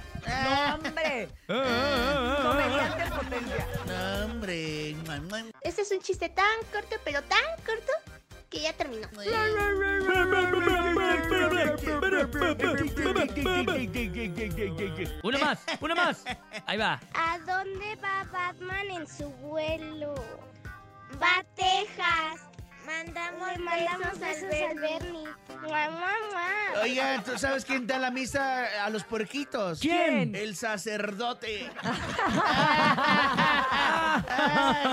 No, 0.43 0.75
hombre. 0.75 1.29
Comediante 1.47 3.03
en 3.03 3.09
potencia. 3.11 3.67
No, 3.87 4.25
hombre. 4.25 4.95
Este 5.61 5.81
es 5.81 5.91
un 5.91 5.99
chiste 5.99 6.29
tan 6.29 6.45
corto, 6.71 6.95
pero 7.03 7.21
tan 7.23 7.43
corto, 7.65 7.91
que 8.49 8.61
ya 8.61 8.73
terminó. 8.73 9.07
Una 15.23 15.39
más, 15.39 15.59
una 15.81 15.95
más. 15.95 16.23
Ahí 16.65 16.77
va. 16.77 16.99
¿A 17.13 17.39
dónde 17.39 17.95
va 17.97 18.23
Batman 18.31 18.91
en 18.91 19.07
su 19.07 19.29
vuelo? 19.29 20.15
Va 21.21 21.39
a 21.39 21.43
Texas. 21.55 22.41
Mandamos, 22.87 23.59
mandamos 23.59 24.17
besos 24.17 24.49
al 24.69 24.79
Bernie. 24.79 25.27
Mua, 25.61 25.89
mua, 25.89 26.13
mua. 26.31 26.81
Oiga, 26.83 27.21
¿tú 27.21 27.37
sabes 27.37 27.65
quién 27.65 27.85
da 27.85 27.99
la 27.99 28.11
misa 28.11 28.85
a 28.85 28.89
los 28.89 29.03
puerquitos? 29.03 29.81
¿Quién? 29.81 30.33
El 30.33 30.55
sacerdote. 30.55 31.69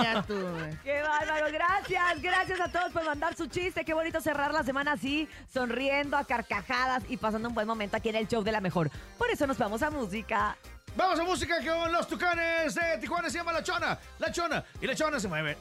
Ya 0.05 0.23
tú. 0.27 0.39
Qué 0.83 1.01
bárbaro, 1.03 1.47
gracias, 1.51 2.21
gracias 2.21 2.61
a 2.61 2.69
todos 2.69 2.93
por 2.93 3.05
mandar 3.05 3.35
su 3.35 3.47
chiste. 3.47 3.85
Qué 3.85 3.95
bonito 3.95 4.21
cerrar 4.21 4.53
la 4.53 4.63
semana 4.63 4.93
así, 4.93 5.29
sonriendo 5.53 6.17
a 6.17 6.25
carcajadas 6.25 7.05
y 7.09 7.17
pasando 7.17 7.49
un 7.49 7.55
buen 7.55 7.67
momento 7.67 7.97
aquí 7.97 8.11
en 8.11 8.17
el 8.17 8.29
show 8.29 8.43
de 8.43 8.53
la 8.53 8.61
mejor. 8.61 8.91
Por 9.17 9.31
eso 9.31 9.47
nos 9.47 9.57
vamos 9.57 9.83
a 9.83 9.91
música. 9.91 10.57
Vamos 10.97 11.19
a 11.19 11.25
música 11.25 11.57
con 11.65 11.91
los 11.91 12.07
tucanes 12.07 12.75
de 12.75 12.99
Tijuana. 13.01 13.29
Se 13.29 13.39
llama 13.39 13.53
La 13.53 13.63
Chona. 13.65 13.99
La 14.21 14.31
Chona. 14.31 14.65
Y 14.81 14.87
La 14.87 14.95
Chona 14.95 15.19
se 15.19 15.27
mueve. 15.27 15.59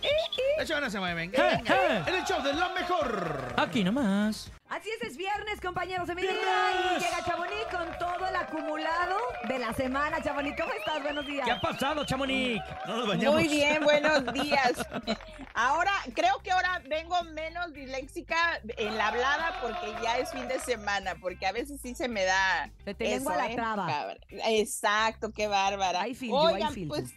La 0.58 0.66
Chona 0.66 0.90
se 0.92 1.00
mueve. 1.00 1.24
En 1.24 2.16
el 2.16 2.24
show 2.24 2.42
de 2.44 2.54
la 2.54 2.70
mejor. 2.70 3.54
Aquí 3.58 3.84
nomás. 3.84 4.52
Así 4.70 4.89
es, 4.89 5.10
es 5.10 5.17
viernes, 5.17 5.62
compañeros 5.62 6.08
de 6.08 6.15
mi 6.15 6.24
vida. 6.24 6.34
Y 6.34 7.00
llega 7.00 7.24
Chamonix 7.24 7.65
con 7.72 7.98
todo 8.00 8.27
el 8.27 8.36
acumulado 8.36 9.17
de 9.48 9.60
la 9.60 9.72
semana. 9.74 10.22
Chamonix, 10.22 10.60
¿cómo 10.60 10.74
estás? 10.74 11.03
Buenos 11.03 11.25
días. 11.27 11.46
¿Qué 11.46 11.51
ha 11.51 11.62
pasado, 11.62 12.03
Chamonix? 12.05 12.60
No 12.88 12.98
nos 12.98 13.08
bañamos. 13.08 13.36
Muy 13.36 13.48
bien, 13.48 13.84
buenos 13.84 14.34
días. 14.34 14.74
Ahora, 15.53 15.91
creo 16.15 16.39
que 16.39 16.51
ahora 16.51 16.82
vengo 16.89 17.22
menos 17.36 17.72
disléxica 17.74 18.60
en 18.77 18.98
la 18.98 19.10
hablada 19.10 19.60
porque 19.62 19.93
ya 20.01 20.17
es 20.17 20.32
fin 20.32 20.48
de 20.48 20.60
semana, 20.60 21.15
porque 21.22 21.46
a 21.46 21.51
veces 21.51 21.79
sí 21.82 21.93
se 21.93 22.08
me 22.08 22.24
da. 22.24 22.72
Se 22.84 22.96
te 22.96 23.03
lengua 23.03 23.36
la 23.36 23.51
¿eh? 23.51 23.55
traba. 23.55 24.15
Exacto, 24.29 25.32
qué 25.32 25.48
bárbara. 25.48 26.05
Oigan, 26.32 26.74
you. 26.74 26.88
pues 26.88 27.13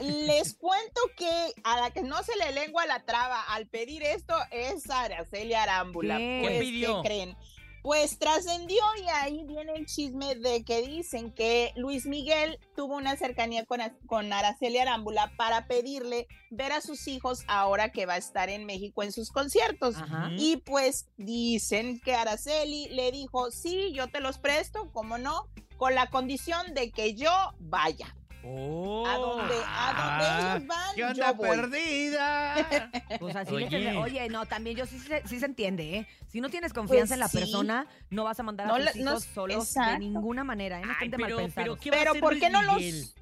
les 0.00 0.54
cuento 0.54 1.00
que 1.16 1.52
a 1.64 1.80
la 1.80 1.90
que 1.90 2.02
no 2.02 2.22
se 2.22 2.36
le 2.36 2.52
lengua 2.52 2.86
la 2.86 3.04
traba 3.04 3.42
al 3.42 3.66
pedir 3.66 4.02
esto 4.02 4.34
es 4.50 4.88
Araceli 4.90 5.54
Arámbula. 5.54 6.18
¿Qué? 6.18 6.82
Pues, 6.84 7.02
creen? 7.04 7.36
Pues 7.82 8.18
trascendió 8.18 8.82
y 9.02 9.08
ahí 9.08 9.42
viene 9.44 9.72
el 9.72 9.86
chisme 9.86 10.34
de 10.34 10.64
que 10.64 10.82
dicen 10.82 11.32
que 11.32 11.72
Luis 11.76 12.04
Miguel 12.04 12.58
tuvo 12.76 12.94
una 12.94 13.16
cercanía 13.16 13.64
con, 13.64 14.32
Araceli 14.32 14.78
Arámbula 14.78 15.32
para 15.38 15.66
pedirle 15.66 16.28
ver 16.50 16.72
a 16.72 16.82
sus 16.82 17.08
hijos 17.08 17.42
ahora 17.46 17.90
que 17.90 18.04
va 18.04 18.14
a 18.14 18.18
estar 18.18 18.50
en 18.50 18.66
México 18.66 19.02
en 19.02 19.12
sus 19.12 19.30
conciertos. 19.30 19.96
Ajá. 19.96 20.30
Y 20.36 20.58
pues 20.58 21.08
dicen 21.16 22.00
que 22.00 22.14
Araceli 22.14 22.88
le 22.90 23.12
dijo, 23.12 23.50
sí, 23.50 23.92
yo 23.94 24.08
te 24.08 24.20
los 24.20 24.38
presto, 24.38 24.90
¿cómo 24.92 25.16
no? 25.16 25.48
Con 25.78 25.94
la 25.94 26.10
condición 26.10 26.74
de 26.74 26.90
que 26.90 27.14
yo 27.14 27.32
vaya. 27.60 28.14
Oh. 28.42 29.06
A 29.06 29.16
donde, 29.16 29.54
a 29.54 29.92
donde 29.92 30.24
Ah, 30.26 30.52
ellos 30.56 30.66
van, 30.66 30.94
¿Qué 30.94 31.00
yo 31.00 31.06
onda 31.08 31.32
voy. 31.32 31.48
perdida? 31.48 32.90
Pues 33.20 33.36
así 33.36 33.54
Oye. 33.54 33.68
le 33.70 33.96
Oye, 33.98 34.28
no, 34.28 34.46
también 34.46 34.76
yo 34.76 34.86
sí, 34.86 34.98
se- 34.98 35.26
sí 35.28 35.38
se 35.40 35.46
entiende, 35.46 35.96
¿eh? 35.98 36.06
Si 36.28 36.40
no 36.40 36.48
tienes 36.48 36.72
confianza 36.72 37.02
Pues 37.08 37.12
en 37.16 37.20
la 37.20 37.28
sí. 37.28 37.38
persona, 37.38 37.86
no 38.08 38.24
vas 38.24 38.40
a 38.40 38.42
mandar 38.42 38.70
a 38.70 38.76
tus 38.76 38.96
no 38.96 39.10
hijos 39.12 39.24
solos 39.24 39.66
exacto. 39.68 39.92
de 39.92 39.98
ninguna 39.98 40.42
manera, 40.44 40.78
¿eh? 40.80 40.82
No 40.84 40.88
Ay, 40.88 40.94
estén 40.94 41.10
de 41.10 41.18
mal 41.18 41.26
pero, 41.28 41.36
pero 41.36 41.54
pensados. 41.54 41.78
¿qué 41.80 41.90
va 41.90 41.96
a 41.96 42.00
Pero 42.00 42.14
¿por 42.14 42.38
qué 42.38 42.50
no 42.50 42.60
Miguel? 42.62 43.00
los 43.00 43.14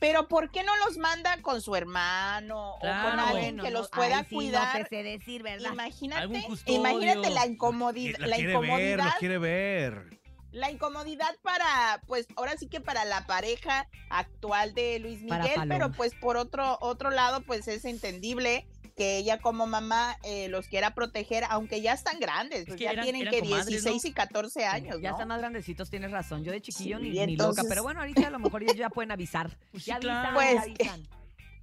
pero 0.00 0.28
por 0.28 0.50
qué 0.50 0.62
no 0.64 0.72
los 0.84 0.98
manda 0.98 1.40
con 1.40 1.62
su 1.62 1.74
hermano 1.74 2.72
o 2.74 2.78
con 2.80 2.90
alguien 2.92 3.56
Bueno, 3.56 3.62
que 3.62 3.70
los 3.70 3.88
pueda 3.88 4.22
sí 4.24 4.34
cuidar? 4.34 4.76
No 4.80 4.84
te 4.84 4.88
sé 4.96 5.02
decir, 5.02 5.42
¿verdad? 5.42 5.72
Imagínate, 5.72 6.46
imagínate 6.66 7.30
la 7.30 7.46
incomodidad, 7.46 8.18
La 8.18 8.26
la 8.26 8.36
quiere 8.36 8.58
ver, 8.58 8.64
incomodidad, 8.64 9.04
lo 9.06 9.18
quiere 9.18 9.38
ver. 9.38 10.17
La 10.52 10.70
incomodidad 10.70 11.36
para, 11.42 12.00
pues, 12.06 12.26
ahora 12.36 12.56
sí 12.56 12.68
que 12.68 12.80
para 12.80 13.04
la 13.04 13.26
pareja 13.26 13.86
actual 14.10 14.74
de 14.74 14.98
Luis 14.98 15.20
Miguel, 15.22 15.68
pero 15.68 15.92
pues 15.92 16.14
por 16.14 16.36
otro, 16.36 16.78
otro 16.80 17.10
lado, 17.10 17.42
pues 17.42 17.68
es 17.68 17.84
entendible 17.84 18.66
que 18.96 19.16
ella 19.18 19.38
como 19.38 19.66
mamá 19.68 20.16
eh, 20.24 20.48
los 20.48 20.66
quiera 20.66 20.92
proteger, 20.94 21.44
aunque 21.50 21.80
ya 21.80 21.92
están 21.92 22.18
grandes, 22.18 22.64
pues 22.66 22.78
que 22.78 22.84
ya 22.84 22.90
eran- 22.92 23.04
tienen 23.04 23.22
eran 23.22 23.34
que 23.34 23.40
comadres, 23.40 23.66
16 23.68 24.02
¿no? 24.04 24.08
y 24.10 24.12
14 24.12 24.64
años, 24.66 24.96
Ya 25.00 25.10
¿no? 25.10 25.16
están 25.16 25.28
más 25.28 25.38
grandecitos, 25.38 25.88
tienes 25.88 26.10
razón. 26.10 26.42
Yo 26.42 26.50
de 26.50 26.60
chiquillo 26.60 26.98
Sí, 26.98 27.04
ni, 27.04 27.10
ni 27.10 27.36
loca, 27.36 27.50
entonces- 27.50 27.66
pero 27.68 27.82
bueno, 27.84 28.00
ahorita 28.00 28.26
a 28.26 28.30
lo 28.30 28.40
mejor 28.40 28.64
ellos 28.64 28.74
ya 28.76 28.90
pueden 28.90 29.12
avisar. 29.12 29.56
Pues 29.70 29.84
sí, 29.84 29.90
ya 29.90 29.96
avisan, 29.96 30.20
claro. 30.20 30.34
Pues, 30.34 30.54
ya 30.54 30.62
avisan. 30.92 31.08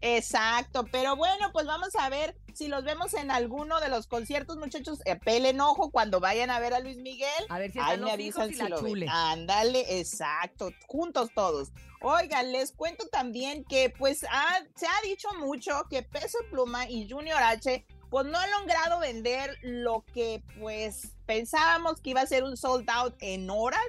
Exacto, 0.05 0.85
pero 0.91 1.15
bueno, 1.15 1.51
pues 1.51 1.65
vamos 1.65 1.89
a 1.97 2.09
ver 2.09 2.37
si 2.53 2.67
los 2.67 2.83
vemos 2.83 3.13
en 3.15 3.31
alguno 3.31 3.79
de 3.79 3.89
los 3.89 4.05
conciertos, 4.07 4.57
muchachos. 4.57 4.99
Eh, 5.05 5.15
pelen 5.15 5.59
ojo 5.61 5.89
cuando 5.89 6.19
vayan 6.19 6.51
a 6.51 6.59
ver 6.59 6.73
a 6.73 6.79
Luis 6.79 6.97
Miguel. 6.97 7.29
A 7.49 7.57
ver 7.57 7.71
si 7.71 7.79
están 7.79 8.01
me 8.01 8.11
los 8.11 8.19
hijos 8.19 8.43
avisan 8.43 8.49
y 8.51 8.53
si 8.53 8.69
la 8.69 8.79
chule. 8.79 9.07
Ándale, 9.09 9.99
exacto, 9.99 10.69
juntos 10.87 11.29
todos. 11.33 11.69
Oigan, 12.01 12.51
les 12.51 12.71
cuento 12.71 13.07
también 13.07 13.63
que 13.65 13.89
pues 13.89 14.23
ha- 14.29 14.63
se 14.75 14.85
ha 14.85 15.01
dicho 15.03 15.27
mucho 15.39 15.85
que 15.89 16.03
Peso 16.03 16.37
Pluma 16.51 16.87
y 16.87 17.09
Junior 17.09 17.41
H 17.41 17.83
pues 18.11 18.27
no 18.27 18.37
han 18.37 18.51
logrado 18.51 18.99
vender 18.99 19.57
lo 19.63 20.05
que 20.13 20.43
pues 20.59 21.15
pensábamos 21.25 21.99
que 21.99 22.11
iba 22.11 22.21
a 22.21 22.27
ser 22.27 22.43
un 22.43 22.55
sold 22.57 22.87
out 22.91 23.15
en 23.21 23.49
horas. 23.49 23.81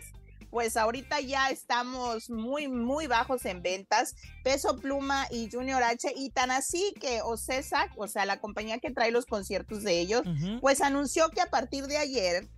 Pues 0.56 0.78
ahorita 0.78 1.20
ya 1.20 1.50
estamos 1.50 2.30
muy, 2.30 2.66
muy 2.66 3.06
bajos 3.06 3.44
en 3.44 3.60
ventas. 3.60 4.14
Peso 4.42 4.78
Pluma 4.78 5.26
y 5.30 5.50
Junior 5.52 5.82
H. 5.82 6.10
Y 6.16 6.30
tan 6.30 6.50
así 6.50 6.94
que 6.98 7.20
Ocesa, 7.20 7.88
o 7.98 8.08
sea, 8.08 8.24
la 8.24 8.40
compañía 8.40 8.78
que 8.78 8.90
trae 8.90 9.10
los 9.10 9.26
conciertos 9.26 9.82
de 9.82 10.00
ellos, 10.00 10.22
pues 10.62 10.80
anunció 10.80 11.28
que 11.28 11.42
a 11.42 11.50
partir 11.50 11.88
de 11.88 11.98
ayer. 11.98 12.48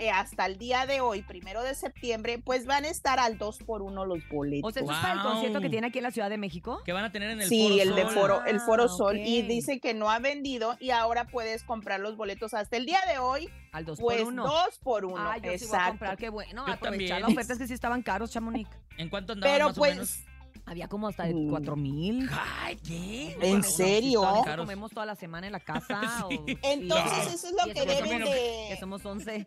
Eh, 0.00 0.10
hasta 0.10 0.46
el 0.46 0.58
día 0.58 0.86
de 0.86 1.00
hoy, 1.00 1.22
primero 1.22 1.62
de 1.62 1.74
septiembre, 1.74 2.38
pues 2.44 2.66
van 2.66 2.84
a 2.84 2.88
estar 2.88 3.18
al 3.18 3.38
2 3.38 3.58
por 3.66 3.82
1 3.82 4.04
los 4.04 4.26
boletos. 4.28 4.70
O 4.70 4.72
sea, 4.72 4.82
¿eso 4.82 4.92
es 4.92 4.98
para 4.98 5.12
el 5.14 5.20
Wow. 5.20 5.32
concierto 5.32 5.60
que 5.60 5.70
tiene 5.70 5.86
aquí 5.88 5.98
en 5.98 6.04
la 6.04 6.10
Ciudad 6.10 6.30
de 6.30 6.38
México? 6.38 6.80
Que 6.84 6.92
van 6.92 7.04
a 7.04 7.12
tener 7.12 7.30
en 7.30 7.40
el 7.40 7.48
sí, 7.48 7.62
Foro 7.62 7.82
el 7.82 7.94
de 7.94 8.02
Sol. 8.04 8.14
foro, 8.14 8.44
el 8.44 8.60
Foro 8.60 8.84
Ah, 8.84 8.88
Sol. 8.88 9.18
Y 9.24 9.42
ok. 9.42 9.48
dice 9.48 9.80
que 9.80 9.94
no 9.94 10.10
ha 10.10 10.18
vendido 10.18 10.76
y 10.80 10.90
ahora 10.90 11.24
puedes 11.28 11.62
comprar 11.64 12.00
los 12.00 12.16
boletos 12.16 12.54
hasta 12.54 12.76
el 12.76 12.86
día 12.86 13.00
de 13.10 13.18
hoy, 13.18 13.48
Al 13.72 13.84
2 13.84 13.98
pues 14.00 14.18
por 14.22 14.28
1 14.28 14.42
2 14.44 14.78
por 14.82 15.04
1 15.04 15.16
Ah, 15.18 15.36
yo 15.38 15.42
sí 15.42 15.44
voy 15.44 15.52
a 15.52 15.54
Exacto. 15.54 15.88
comprar, 15.90 16.16
qué 16.18 16.28
bueno. 16.28 16.66
Yo 16.66 16.72
aprovechar 16.72 16.80
también. 17.08 17.20
la 17.22 17.28
oferta 17.28 17.52
es 17.52 17.58
que 17.58 17.66
sí 17.66 17.74
estaban 17.74 18.02
caros, 18.02 18.30
Chamonix. 18.30 18.68
¿En 18.96 19.08
cuánto 19.08 19.32
andaban 19.34 19.54
Pero 19.54 19.66
más 19.68 19.78
o 19.78 19.80
menos? 19.82 19.96
pues, 19.96 20.37
Había 20.68 20.88
como 20.88 21.08
hasta 21.08 21.24
de. 21.24 21.34
4 21.48 21.76
mil. 21.76 22.28
Ay, 22.62 22.76
¿qué? 22.76 23.36
¿En 23.40 23.62
serio? 23.62 24.20
estaban 24.22 24.42
¿Qué 24.42 24.50
caros. 24.50 24.64
comemos 24.66 24.90
toda 24.92 25.06
la 25.06 25.14
semana 25.16 25.46
en 25.46 25.52
la 25.52 25.60
casa? 25.60 26.00
Sí. 26.28 26.36
o- 26.38 26.44
y- 26.46 26.58
entonces 26.62 27.34
eso 27.34 27.46
es 27.48 27.52
lo 27.54 27.70
y 27.70 27.74
que 27.74 27.84
deben 27.86 28.18
Que 28.24 28.68
de... 28.70 28.76
somos 28.80 29.04
11. 29.04 29.46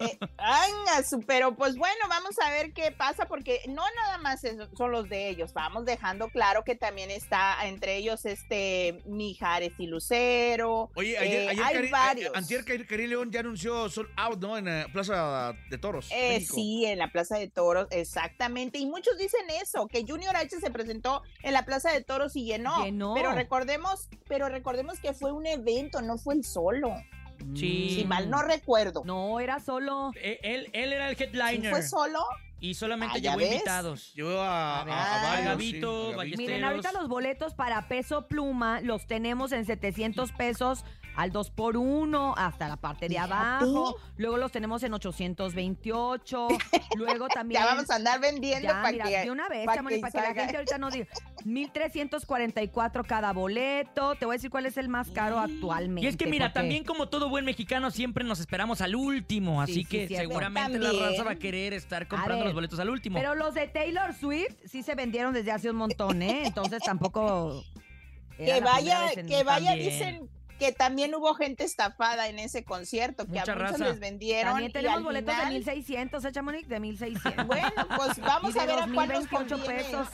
eh, 0.00 0.18
su- 1.08 1.20
pero 1.22 1.54
pues 1.54 1.76
bueno, 1.76 2.04
vamos 2.08 2.34
a 2.44 2.50
ver 2.50 2.72
qué 2.72 2.90
pasa 2.92 3.26
porque 3.26 3.60
no 3.68 3.82
nada 3.96 4.18
más 4.18 4.44
es- 4.44 4.56
son 4.76 4.90
los 4.92 5.08
de 5.08 5.28
ellos, 5.28 5.52
vamos 5.52 5.84
dejando 5.84 6.28
claro 6.28 6.64
que 6.64 6.74
también 6.74 7.10
está 7.10 7.56
entre 7.66 7.96
ellos 7.96 8.24
este 8.26 9.02
Mijares 9.06 9.72
y 9.78 9.86
Lucero. 9.86 10.90
Oye, 10.94 11.16
ayer, 11.18 11.42
eh, 11.42 11.48
ayer 11.50 11.64
hay 11.64 11.74
Cari- 11.76 11.90
varios. 11.90 12.28
eh, 12.34 12.38
antier 12.38 12.64
Cari- 12.64 12.86
Cari 12.86 13.06
León 13.06 13.30
ya 13.30 13.40
anunció 13.40 13.88
Sold 13.88 14.10
Out, 14.16 14.40
¿no? 14.40 14.58
En 14.58 14.64
la 14.66 14.86
Plaza 14.92 15.52
de 15.70 15.78
Toros. 15.78 16.08
Eh, 16.10 16.34
México. 16.34 16.54
sí, 16.54 16.84
en 16.86 16.98
la 16.98 17.08
Plaza 17.10 17.36
de 17.38 17.48
Toros, 17.48 17.86
exactamente. 17.90 18.78
Y 18.78 18.86
muchos 18.86 19.16
dicen 19.18 19.48
eso, 19.62 19.86
que 19.86 20.04
Junior 20.06 20.33
H 20.36 20.58
se 20.60 20.70
presentó 20.70 21.22
en 21.42 21.52
la 21.52 21.64
Plaza 21.64 21.90
de 21.92 22.02
Toros 22.02 22.36
y 22.36 22.44
llenó. 22.44 22.84
Llenó. 22.84 23.14
Pero 23.14 23.32
recordemos, 23.32 24.08
pero 24.28 24.48
recordemos 24.48 24.98
que 25.00 25.12
fue 25.14 25.32
un 25.32 25.46
evento, 25.46 26.02
no 26.02 26.18
fue 26.18 26.34
el 26.34 26.44
solo. 26.44 26.94
Sí. 27.54 27.90
Si 27.96 28.04
mal 28.04 28.30
no 28.30 28.42
recuerdo. 28.42 29.02
No, 29.04 29.40
era 29.40 29.60
solo. 29.60 30.12
Eh, 30.16 30.38
Él, 30.42 30.70
él 30.72 30.92
era 30.92 31.08
el 31.10 31.16
¿Sí 31.16 31.24
headliner. 31.24 31.70
fue 31.70 31.82
solo? 31.82 32.20
Y 32.60 32.74
solamente 32.74 33.16
Ah, 33.18 33.20
¿ya 33.20 33.30
llevó 33.32 33.38
ves? 33.40 33.52
invitados. 33.52 34.14
Llevó 34.14 34.40
a, 34.40 34.80
A 34.80 34.82
a- 34.82 35.20
a 35.20 35.22
varios. 35.30 35.46
Gabito, 35.48 36.06
sí, 36.08 36.12
a 36.12 36.16
Ballesteros. 36.16 36.38
Miren, 36.48 36.64
ahorita 36.64 36.92
los 36.92 37.08
boletos 37.08 37.54
para 37.54 37.88
peso 37.88 38.26
pluma 38.26 38.80
los 38.80 39.06
tenemos 39.06 39.52
en 39.52 39.66
700 39.66 40.32
pesos 40.32 40.84
al 41.16 41.30
2 41.32 41.50
por 41.50 41.76
1 41.76 42.34
hasta 42.36 42.68
la 42.68 42.76
parte 42.76 43.08
de 43.08 43.18
abajo. 43.18 43.96
Luego 44.16 44.36
los 44.36 44.50
tenemos 44.52 44.82
en 44.82 44.94
828. 44.94 46.48
Luego 46.96 47.28
también. 47.28 47.60
Ya 47.62 47.66
vamos 47.66 47.90
a 47.90 47.96
andar 47.96 48.20
vendiendo 48.20 48.68
Ya, 48.68 48.74
para 48.82 48.92
mira, 48.92 49.04
que. 49.06 49.18
de 49.24 49.30
una 49.30 49.48
vez, 49.48 49.66
pa' 49.66 49.74
Chamonix, 49.76 49.96
que 49.96 50.10
para 50.12 50.28
que 50.28 50.34
la 50.34 50.40
gente 50.42 50.56
ahorita 50.56 50.78
no 50.78 50.90
diga. 50.90 51.06
1344 51.44 53.04
cada 53.04 53.32
boleto. 53.32 54.14
Te 54.16 54.24
voy 54.26 54.34
a 54.34 54.36
decir 54.38 54.50
cuál 54.50 54.66
es 54.66 54.76
el 54.76 54.88
más 54.88 55.10
caro 55.10 55.38
actualmente. 55.38 56.04
Y 56.04 56.08
es 56.08 56.16
que 56.16 56.26
mira, 56.26 56.46
porque- 56.46 56.60
también 56.60 56.84
como 56.84 57.08
todo 57.08 57.28
buen 57.28 57.44
mexicano 57.44 57.90
siempre 57.90 58.24
nos 58.24 58.40
esperamos 58.40 58.80
al 58.80 58.94
último, 58.94 59.60
así 59.62 59.74
Sí, 59.74 59.80
sí, 59.82 59.86
que 59.88 60.08
seguramente 60.08 60.78
la 60.78 60.92
raza 60.92 61.22
va 61.24 61.32
a 61.32 61.36
querer 61.36 61.72
estar 61.74 62.06
comprando 62.08 62.36
ver, 62.38 62.46
los 62.46 62.54
boletos 62.54 62.78
al 62.80 62.90
último. 62.90 63.18
Pero 63.18 63.34
los 63.34 63.54
de 63.54 63.66
Taylor 63.68 64.14
Swift 64.14 64.54
sí 64.66 64.82
se 64.82 64.94
vendieron 64.94 65.32
desde 65.34 65.52
hace 65.52 65.70
un 65.70 65.76
montón, 65.76 66.22
¿eh? 66.22 66.42
Entonces 66.46 66.80
tampoco. 66.82 67.62
Que 68.36 68.60
vaya, 68.60 69.10
que 69.14 69.44
vaya, 69.44 69.70
También. 69.70 69.78
dicen 69.88 70.30
que 70.58 70.72
también 70.72 71.14
hubo 71.14 71.34
gente 71.34 71.64
estafada 71.64 72.28
en 72.28 72.38
ese 72.38 72.64
concierto, 72.64 73.24
que 73.26 73.38
Mucha 73.40 73.52
a 73.52 73.54
muchos 73.56 73.70
raza. 73.72 73.84
les 73.88 73.98
vendieron. 74.00 74.52
También 74.52 74.70
y 74.70 74.72
tenemos 74.72 74.98
al 74.98 75.02
boletos 75.04 75.34
final- 75.34 75.48
de 75.48 75.54
1600, 75.58 76.24
¿eh, 76.24 76.32
Chamonix? 76.32 76.68
De 76.68 76.80
1600. 76.80 77.46
Bueno, 77.46 77.72
pues 77.96 78.18
vamos 78.20 78.54
y 78.54 78.58
a 78.58 78.66
ver 78.66 78.78
a 78.78 78.88
cuál 78.92 79.08
nos 79.08 79.28
2028 79.30 79.56
conviene. 79.58 79.84
pesos. 79.84 80.08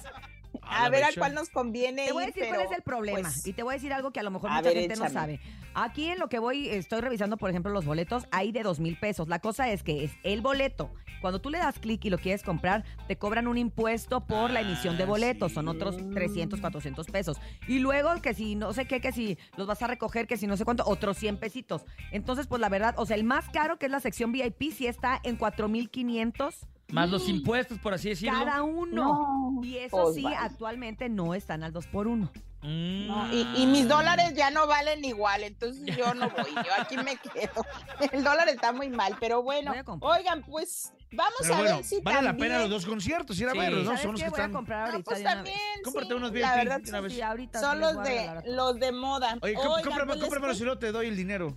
A 0.71 0.89
ver 0.89 1.05
a 1.05 1.09
cuál 1.17 1.35
nos 1.35 1.49
conviene. 1.51 2.07
Te 2.07 2.13
voy 2.13 2.25
a 2.25 2.29
ir, 2.29 2.35
decir 2.35 2.49
cuál 2.49 2.63
es 2.67 2.73
el 2.73 2.83
problema. 2.83 3.21
pues, 3.21 3.47
y 3.47 3.53
te 3.53 3.63
voy 3.63 3.73
a 3.73 3.77
decir 3.77 3.93
algo 3.93 4.11
que 4.13 4.21
a 4.21 4.23
lo 4.23 4.31
mejor 4.31 4.51
a 4.51 4.55
mucha 4.57 4.69
ver, 4.71 4.79
gente 4.79 4.97
no 4.97 5.09
sabe. 5.09 5.41
Aquí 5.75 6.09
en 6.09 6.19
lo 6.19 6.29
que 6.29 6.39
voy, 6.39 6.69
estoy 6.69 7.01
revisando, 7.01 7.37
por 7.37 7.51
ejemplo, 7.51 7.73
los 7.73 7.85
boletos, 7.85 8.27
hay 8.33 8.51
de 8.53 8.63
dos 8.63 8.81
mil 8.81 8.99
pesos. 8.99 9.29
La 9.29 9.39
cosa 9.39 9.71
es 9.71 9.83
que 9.83 10.05
es 10.05 10.13
el 10.25 10.41
boleto. 10.41 10.91
Cuando 11.21 11.41
tú 11.41 11.51
le 11.51 11.59
das 11.59 11.79
clic 11.79 12.03
y 12.07 12.11
lo 12.11 12.19
quieres 12.19 12.43
comprar, 12.43 12.83
te 13.07 13.17
cobran 13.17 13.47
un 13.47 13.59
impuesto 13.59 14.27
por 14.27 14.51
la 14.51 14.63
emisión 14.63 14.97
de 14.97 15.03
Ah, 15.03 15.07
boletos. 15.07 15.51
sí. 15.51 15.55
Son 15.55 15.69
otros 15.69 15.97
300, 16.15 16.61
400 16.61 17.07
pesos. 17.09 17.37
Y 17.69 17.79
luego 17.79 18.11
que 18.23 18.33
si 18.35 18.55
no 18.55 18.73
sé 18.73 18.87
qué, 18.87 19.01
que 19.01 19.13
si 19.13 19.37
los 19.57 19.67
vas 19.67 19.83
a 19.83 19.87
recoger, 19.87 20.27
que 20.27 20.37
si 20.39 20.47
no 20.47 20.57
sé 20.57 20.65
cuánto, 20.65 20.83
otros 20.87 21.19
100 21.19 21.37
pesitos. 21.39 21.85
Entonces, 22.11 22.47
pues 22.47 22.61
la 22.61 22.69
verdad, 22.71 22.95
o 22.97 23.05
sea, 23.07 23.17
el 23.17 23.25
más 23.25 23.49
caro, 23.51 23.79
que 23.79 23.87
es 23.87 23.93
la 23.93 24.01
sección 24.01 24.33
VIP, 24.33 24.73
sí 24.73 24.87
está 24.87 25.21
en 25.23 25.37
4500 25.37 26.67
Más 26.93 27.09
los 27.11 27.29
impuestos, 27.29 27.79
por 27.79 27.95
así 27.95 28.09
decirlo. 28.11 28.39
cada 28.39 28.63
uno. 28.63 29.53
No, 29.57 29.65
Y 29.65 29.77
eso 29.79 29.97
pues 30.03 30.15
sí, 30.17 30.23
vale. 30.23 30.37
actualmente 30.37 31.09
no 31.09 31.35
están 31.35 31.63
al 31.63 31.73
2 31.73 31.87
por 31.89 32.07
1 32.07 32.31
Mm. 32.63 33.07
no, 33.07 33.33
y, 33.33 33.63
y 33.63 33.67
mis 33.67 33.89
dólares 33.89 34.35
ya 34.37 34.51
no 34.51 34.67
valen 34.67 35.03
igual, 35.03 35.45
entonces 35.45 35.97
yo 35.97 36.13
no 36.13 36.29
voy, 36.29 36.51
yo 36.53 36.71
aquí 36.79 36.95
me 36.99 37.17
quedo. 37.17 37.65
El 38.13 38.23
dólar 38.23 38.51
está 38.51 38.71
muy 38.73 38.91
mal, 38.91 39.17
pero 39.19 39.43
bueno, 39.43 39.73
oigan, 40.01 40.43
pues 40.43 40.93
Vamos 41.13 41.35
Pero 41.41 41.55
a 41.55 41.59
bueno, 41.59 41.77
ver 41.77 41.85
si 41.85 42.01
vale 42.01 42.23
la 42.23 42.37
pena 42.37 42.59
los 42.61 42.71
dos 42.71 42.87
conciertos, 42.87 43.39
ir 43.41 43.49
a 43.49 43.53
Sí. 43.53 43.59
verlos, 43.59 43.81
¿no? 43.85 43.91
¿Sabes 43.91 44.03
Son 44.03 44.13
los 44.13 44.23
que 44.23 44.29
Voy 44.31 44.39
a 44.39 44.43
están. 44.43 44.53
comprar 44.53 44.87
No, 44.87 44.93
ahorita 44.93 45.11
pues 45.11 45.23
también. 45.25 45.57
Cómprate 45.83 46.15
unos 46.15 46.31
la 46.31 46.35
VIP 46.35 46.57
verdad, 46.57 46.81
de 46.81 46.91
una 46.91 47.01
vez. 47.01 47.13
Sí, 47.13 47.21
ahorita 47.23 47.61
son 47.61 47.81
los 47.81 47.97
a 47.97 48.01
a 48.01 48.05
de 48.05 48.43
los 48.53 48.79
de 48.79 48.93
moda. 48.93 49.39
Oye, 49.43 49.57
Oigan, 49.57 49.83
cómprame, 49.85 50.17
pues 50.17 50.43
les 50.47 50.59
si 50.59 50.65
no 50.65 50.79
te 50.79 50.93
doy 50.93 51.09
el 51.09 51.17
dinero. 51.17 51.57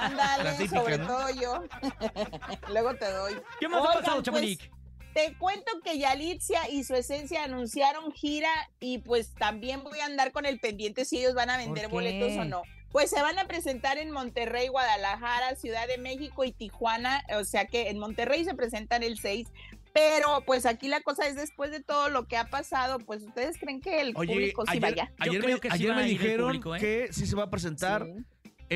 Ándale, 0.00 0.52
típica, 0.58 0.80
sobre 0.80 0.98
¿no? 0.98 1.06
todo 1.06 1.30
yo. 1.30 1.64
Luego 2.72 2.94
te 2.94 3.10
doy. 3.10 3.34
¿Qué 3.58 3.68
más 3.68 3.80
ha 3.80 3.92
pasado, 3.94 4.16
pues, 4.16 4.24
Chamonix? 4.24 4.70
Te 5.12 5.34
cuento 5.36 5.72
que 5.84 5.98
Yalitza 5.98 6.68
y 6.70 6.84
su 6.84 6.94
esencia 6.94 7.44
anunciaron 7.44 8.12
gira 8.12 8.48
y 8.80 8.98
pues 8.98 9.34
también 9.34 9.82
voy 9.82 9.98
a 10.00 10.06
andar 10.06 10.32
con 10.32 10.46
el 10.46 10.58
pendiente 10.58 11.04
si 11.04 11.18
ellos 11.18 11.34
van 11.34 11.50
a 11.50 11.58
vender 11.58 11.88
boletos 11.88 12.32
o 12.38 12.44
no. 12.44 12.62
Pues 12.92 13.10
se 13.10 13.20
van 13.22 13.38
a 13.38 13.46
presentar 13.46 13.98
en 13.98 14.10
Monterrey, 14.10 14.68
Guadalajara, 14.68 15.54
Ciudad 15.56 15.86
de 15.88 15.98
México 15.98 16.44
y 16.44 16.52
Tijuana. 16.52 17.22
O 17.40 17.44
sea 17.44 17.66
que 17.66 17.88
en 17.88 17.98
Monterrey 17.98 18.44
se 18.44 18.54
presentan 18.54 19.02
el 19.02 19.18
6. 19.18 19.48
Pero 19.94 20.42
pues 20.46 20.64
aquí 20.64 20.88
la 20.88 21.00
cosa 21.02 21.26
es 21.26 21.36
después 21.36 21.70
de 21.70 21.80
todo 21.80 22.08
lo 22.08 22.26
que 22.26 22.36
ha 22.38 22.48
pasado, 22.48 22.98
pues 22.98 23.22
ustedes 23.22 23.58
creen 23.58 23.80
que 23.80 24.00
el 24.00 24.14
Oye, 24.16 24.32
público 24.32 24.64
sí 24.64 24.70
ayer, 24.70 24.82
vaya. 24.82 25.12
Yo 25.18 25.30
ayer 25.30 25.42
creo 25.42 25.54
me, 25.56 25.60
que 25.60 25.68
sí 25.68 25.74
ayer 25.74 25.90
va 25.90 25.96
me 25.96 26.04
dijeron 26.04 26.46
público, 26.46 26.76
¿eh? 26.76 26.78
que 26.78 27.12
sí 27.12 27.26
se 27.26 27.36
va 27.36 27.44
a 27.44 27.50
presentar 27.50 28.06
Sí. 28.06 28.24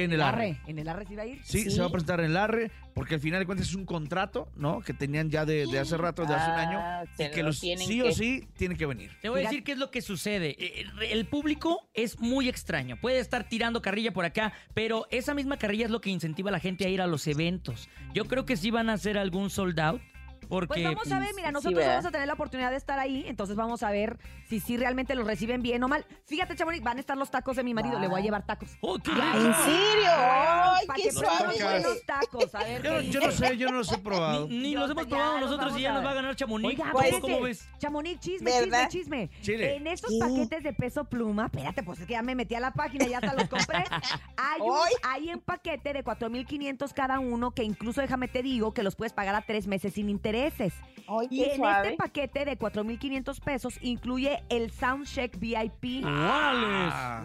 En 0.04 0.12
el 0.12 0.20
ARRE. 0.22 0.50
Arre, 0.50 0.60
¿En 0.66 0.78
el 0.78 0.88
arre 0.88 1.06
sí 1.06 1.14
va 1.16 1.22
a 1.22 1.26
ir? 1.26 1.40
Sí, 1.44 1.62
Sí. 1.64 1.70
se 1.70 1.80
va 1.80 1.86
a 1.86 1.90
presentar 1.90 2.20
en 2.20 2.26
el 2.26 2.36
ARRE, 2.36 2.70
porque 2.94 3.14
al 3.14 3.20
final 3.20 3.40
de 3.40 3.46
cuentas 3.46 3.68
es 3.68 3.74
un 3.74 3.84
contrato, 3.86 4.48
¿no? 4.56 4.80
Que 4.80 4.92
tenían 4.94 5.30
ya 5.30 5.44
de, 5.44 5.66
de 5.66 5.78
hace 5.78 5.96
rato, 5.96 6.24
de 6.24 6.34
hace 6.34 6.50
un 6.50 6.56
año, 6.56 6.78
Ah, 6.80 7.04
y 7.04 7.16
se 7.16 7.30
que 7.30 7.40
lo 7.42 7.48
los 7.48 7.58
sí 7.58 7.74
que- 7.76 8.02
o 8.02 8.12
sí 8.12 8.48
tienen 8.56 8.76
que 8.76 8.86
venir. 8.86 9.10
Te 9.22 9.28
voy 9.28 9.40
a 9.40 9.42
decir 9.44 9.62
qué 9.64 9.72
es 9.72 9.78
lo 9.78 9.90
que 9.90 10.02
sucede. 10.02 10.56
Eh, 10.58 10.84
El, 11.00 11.02
el 11.02 11.26
público 11.26 11.88
es 11.94 12.18
muy 12.20 12.48
extraño. 12.48 12.96
Puede 13.00 13.18
estar 13.20 13.48
tirando 13.48 13.82
carrilla 13.82 14.12
por 14.12 14.24
acá, 14.24 14.52
pero 14.74 15.06
esa 15.10 15.34
misma 15.34 15.56
carrilla 15.58 15.84
es 15.86 15.90
lo 15.90 16.00
que 16.00 16.10
incentiva 16.10 16.48
a 16.50 16.52
la 16.52 16.60
gente 16.60 16.86
a 16.86 16.88
ir 16.88 17.00
a 17.00 17.06
los 17.06 17.26
eventos. 17.26 17.88
Yo 18.14 18.24
creo 18.26 18.46
que 18.46 18.56
sí 18.56 18.70
van 18.70 18.88
a 18.90 18.94
hacer 18.94 19.18
algún 19.18 19.50
sold 19.50 19.78
out. 19.80 20.00
Porque 20.48 20.68
Pues 20.68 20.84
vamos 20.84 21.12
a 21.12 21.18
ver, 21.18 21.34
mira, 21.34 21.48
sí, 21.48 21.54
nosotros 21.54 21.84
vamos 21.86 22.04
a 22.06 22.10
tener 22.10 22.26
la 22.26 22.34
oportunidad 22.34 22.70
de 22.70 22.76
estar 22.76 22.98
ahí, 22.98 23.24
entonces 23.26 23.56
vamos 23.56 23.82
a 23.82 23.90
ver 23.90 24.18
si 24.48 24.60
sí 24.60 24.76
realmente 24.76 25.14
los 25.14 25.26
reciben 25.26 25.62
bien 25.62 25.82
o 25.82 25.88
mal. 25.88 26.04
Fíjate, 26.24 26.54
Chamonix, 26.54 26.82
van 26.82 26.96
a 26.98 27.00
estar 27.00 27.16
los 27.16 27.30
tacos 27.30 27.56
de 27.56 27.64
mi 27.64 27.74
marido, 27.74 27.98
le 27.98 28.08
voy 28.08 28.20
a 28.20 28.22
llevar 28.22 28.46
tacos. 28.46 28.70
¡Oh, 28.80 28.98
qué 28.98 29.10
rico! 29.10 29.26
¿En 29.34 29.54
serio? 29.54 30.10
¡Ay, 30.16 30.86
Para 30.86 30.96
qué 30.96 31.02
que 31.02 31.12
suave! 31.12 31.54
buenos 31.62 32.02
tacos, 32.06 32.54
a 32.54 32.58
ver 32.64 32.82
Yo, 32.82 33.00
yo 33.00 33.20
no 33.20 33.32
sé, 33.32 33.56
yo 33.56 33.70
no 33.70 33.78
los 33.78 33.92
he 33.92 33.98
probado. 33.98 34.46
Ni, 34.48 34.74
los 34.74 34.90
hemos 34.90 35.06
probado 35.06 35.38
los 35.38 35.50
nosotros 35.50 35.78
y 35.78 35.82
ya 35.82 35.92
nos 35.92 36.04
va 36.04 36.10
a 36.10 36.14
ganar 36.14 36.36
Chamonix. 36.36 36.68
Oiga, 36.68 36.92
¿Cómo-. 36.92 37.20
¿Cómo 37.20 37.40
ves? 37.42 37.68
Chamonix, 37.78 38.20
chisme, 38.20 38.50
¿Verdad? 38.50 38.88
chisme, 38.88 39.28
chisme. 39.28 39.42
Chile. 39.42 39.76
En 39.76 39.86
estos 39.86 40.12
paquetes 40.18 40.62
de 40.62 40.72
peso 40.72 41.04
pluma, 41.04 41.46
espérate, 41.46 41.82
pues 41.82 42.00
es 42.00 42.06
que 42.06 42.12
ya 42.12 42.22
me 42.22 42.34
metí 42.34 42.54
a 42.54 42.60
la 42.60 42.72
página 42.72 43.06
y 43.06 43.10
ya 43.10 43.18
hasta 43.18 43.34
los 43.34 43.48
compré. 43.48 43.84
Hay, 44.36 44.60
un, 44.60 44.76
¡Ay! 44.76 44.92
hay 45.02 45.34
un 45.34 45.40
paquete 45.40 45.92
de 45.92 46.02
4,500 46.04 46.92
cada 46.92 47.18
uno 47.18 47.52
que 47.52 47.62
incluso 47.64 48.00
déjame 48.00 48.28
te 48.28 48.42
digo 48.42 48.72
que 48.74 48.82
los 48.82 48.96
puedes 48.96 49.12
pagar 49.12 49.34
a 49.34 49.42
tres 49.42 49.66
meses 49.66 49.94
sin 49.94 50.08
intereses. 50.36 50.74
Ay, 51.08 51.28
Y 51.30 51.44
en 51.44 51.56
suave. 51.56 51.86
este 51.90 51.96
paquete 51.98 52.44
de 52.44 52.56
4,500 52.56 53.38
pesos 53.38 53.74
incluye 53.80 54.42
el 54.48 54.72
Soundcheck 54.72 55.38
VIP. 55.38 56.02
Ah, 56.04 57.22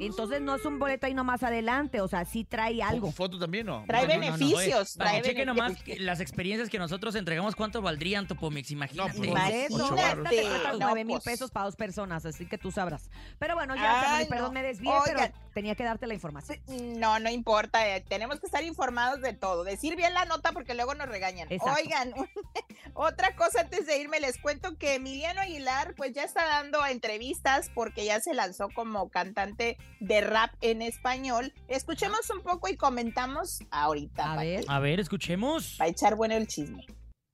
Entonces 0.00 0.40
no 0.40 0.54
es 0.54 0.64
un 0.64 0.78
boleto 0.78 1.06
ahí 1.06 1.14
nomás 1.14 1.42
adelante, 1.42 2.00
o 2.00 2.06
sea, 2.06 2.24
sí 2.26 2.44
trae 2.44 2.80
algo. 2.80 3.06
¿Con 3.08 3.12
foto 3.12 3.36
también 3.36 3.66
no? 3.66 3.82
Trae 3.88 4.06
No, 4.06 4.14
no, 4.14 4.20
no, 4.20 4.26
no, 4.30 4.36
beneficios. 4.38 4.96
Para 4.96 5.10
trae 5.10 5.22
que 5.22 5.28
chequen 5.30 5.46
nomás 5.46 5.70
beneficios. 5.72 5.98
que 5.98 6.04
las 6.04 6.20
experiencias 6.20 6.68
que 6.70 6.78
nosotros 6.78 7.16
entregamos, 7.16 7.56
¿cuánto 7.56 7.82
valdrían, 7.82 8.28
Topomix? 8.28 8.70
Imagínate. 8.70 9.18
pues, 9.18 9.50
esta 9.50 10.72
No, 10.74 10.78
9 10.78 11.04
mil 11.04 11.14
pues. 11.16 11.24
pesos 11.24 11.50
para 11.50 11.66
dos 11.66 11.74
personas, 11.74 12.24
así 12.26 12.46
que 12.46 12.56
tú 12.56 12.70
sabrás. 12.70 13.10
Pero 13.40 13.56
bueno, 13.56 13.74
ya, 13.74 14.14
Ay, 14.16 14.26
perdón, 14.28 14.54
me 14.54 14.62
desvié, 14.62 14.90
Oigan. 14.92 15.04
pero 15.16 15.34
tenía 15.54 15.74
que 15.74 15.82
darte 15.82 16.06
la 16.06 16.14
información. 16.14 16.60
No, 16.68 17.18
no 17.18 17.30
importa, 17.30 17.96
eh, 17.96 18.00
tenemos 18.08 18.38
que 18.38 18.46
estar 18.46 18.62
informados 18.62 19.20
de 19.22 19.32
todo. 19.32 19.64
Decir 19.64 19.96
bien 19.96 20.14
la 20.14 20.24
nota 20.24 20.52
porque 20.52 20.74
luego 20.74 20.94
nos 20.94 21.08
regañan. 21.08 21.48
Exacto. 21.50 21.80
Oigan, 21.82 22.12
otra 22.94 23.34
cosa 23.36 23.60
antes 23.62 23.86
de 23.86 23.98
irme, 23.98 24.20
les 24.20 24.38
cuento 24.38 24.76
que 24.78 24.94
Emiliano 24.94 25.40
Aguilar 25.40 25.94
pues 25.96 26.12
ya 26.12 26.24
está 26.24 26.44
dando 26.46 26.84
entrevistas 26.86 27.70
porque 27.74 28.04
ya 28.04 28.20
se 28.20 28.34
lanzó 28.34 28.68
como 28.74 29.08
cantante 29.10 29.76
de 30.00 30.20
rap 30.20 30.52
en 30.60 30.82
español. 30.82 31.52
Escuchemos 31.68 32.30
un 32.30 32.42
poco 32.42 32.68
y 32.68 32.76
comentamos 32.76 33.60
ahorita. 33.70 34.32
A 34.32 34.36
ver. 34.36 34.60
que- 34.60 34.66
A 34.68 34.78
ver, 34.78 35.00
escuchemos. 35.00 35.74
Para 35.78 35.90
echar 35.90 36.14
bueno 36.14 36.34
el 36.34 36.46
chisme. 36.46 36.86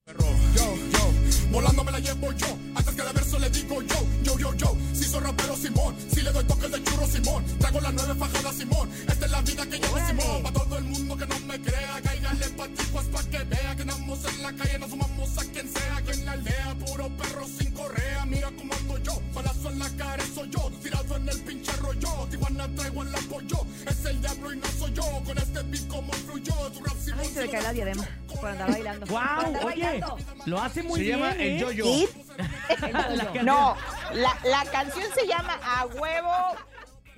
Yo, 0.07 0.75
yo, 0.75 1.51
volando 1.53 1.85
me 1.85 1.93
la 1.93 2.01
llevo 2.01 2.33
yo. 2.33 2.47
Antes 2.75 2.95
que 2.97 3.03
de 3.03 3.13
verso 3.13 3.39
le 3.39 3.49
digo 3.51 3.81
yo, 3.83 3.97
yo, 4.23 4.39
yo, 4.39 4.55
yo. 4.55 4.77
Si 4.93 5.05
soy 5.05 5.21
rapero 5.21 5.55
Simón, 5.55 5.97
si 6.11 6.21
le 6.23 6.33
doy 6.33 6.45
toque 6.45 6.69
de 6.69 6.83
churro 6.83 7.07
Simón. 7.07 7.45
Traigo 7.59 7.81
las 7.81 7.93
nueve 7.95 8.15
fajadas 8.17 8.57
Simón. 8.57 8.91
Esta 9.09 9.27
es 9.27 9.31
la 9.31 9.41
vida 9.43 9.67
que 9.67 9.79
llevo 9.79 9.99
Simón. 10.09 10.43
Pa' 10.43 10.53
todo 10.53 10.79
el 10.79 10.85
mundo 10.85 11.10
me 11.51 11.61
crea, 11.61 12.01
cáigale 12.03 12.49
pa' 12.51 12.67
ti, 12.69 12.85
pues 12.93 13.07
pa' 13.07 13.23
que 13.25 13.39
vea 13.45 13.75
que 13.77 13.83
andamos 13.83 14.25
en 14.25 14.43
la 14.43 14.53
calle, 14.53 14.79
nos 14.79 14.91
fumamos 14.91 15.39
a 15.39 15.45
quien 15.53 15.69
sea, 15.73 16.03
que 16.05 16.13
en 16.13 16.25
la 16.27 16.33
aldea, 16.33 16.75
puro 16.87 17.09
perro 17.17 17.47
sin 17.47 17.73
correa. 17.73 18.25
Mira 18.27 18.51
cómo 18.57 18.73
ando 18.75 18.99
yo, 18.99 19.21
balazo 19.35 19.71
en 19.71 19.79
la 19.81 19.89
cara, 19.97 20.23
soy 20.35 20.49
yo. 20.51 20.71
Tirado 20.83 21.17
en 21.17 21.29
el 21.29 21.41
pinche 21.43 21.73
rollo, 21.79 22.27
Tijuana 22.31 22.69
traigo 22.77 23.03
el 23.03 23.15
apoyo. 23.15 23.67
Es 23.89 24.05
el 24.05 24.21
diablo 24.21 24.53
y 24.53 24.57
no 24.59 24.67
soy 24.79 24.93
yo, 24.93 25.03
con 25.25 25.39
este 25.39 25.63
beat 25.65 25.89
como 25.89 26.13
fluyó. 26.13 26.55
Tu 26.71 26.85
rap 26.85 26.97
Simón, 27.05 27.21
Ay, 27.21 27.31
se 27.35 27.41
me 27.41 27.49
cae 27.51 27.63
la 27.63 27.73
diadema 27.73 28.09
por 28.41 28.49
andar 28.49 28.71
bailando. 28.71 29.07
¡Wow! 29.07 29.67
Oye, 29.67 29.85
bailando. 29.85 30.19
lo 30.47 30.61
hace 30.63 30.83
muy 30.85 31.01
Se 31.01 31.03
bien. 31.05 31.19
llama 31.19 31.33
¿eh? 31.33 31.55
El 31.55 31.61
Yo-Yo. 31.61 31.85
¿Y? 31.87 32.09
La 32.39 32.77
canción. 33.25 33.45
No, 33.45 33.77
la, 34.15 34.39
la 34.45 34.65
canción 34.71 35.07
se 35.15 35.27
llama 35.27 35.59
A 35.65 35.87
Huevo 35.87 36.33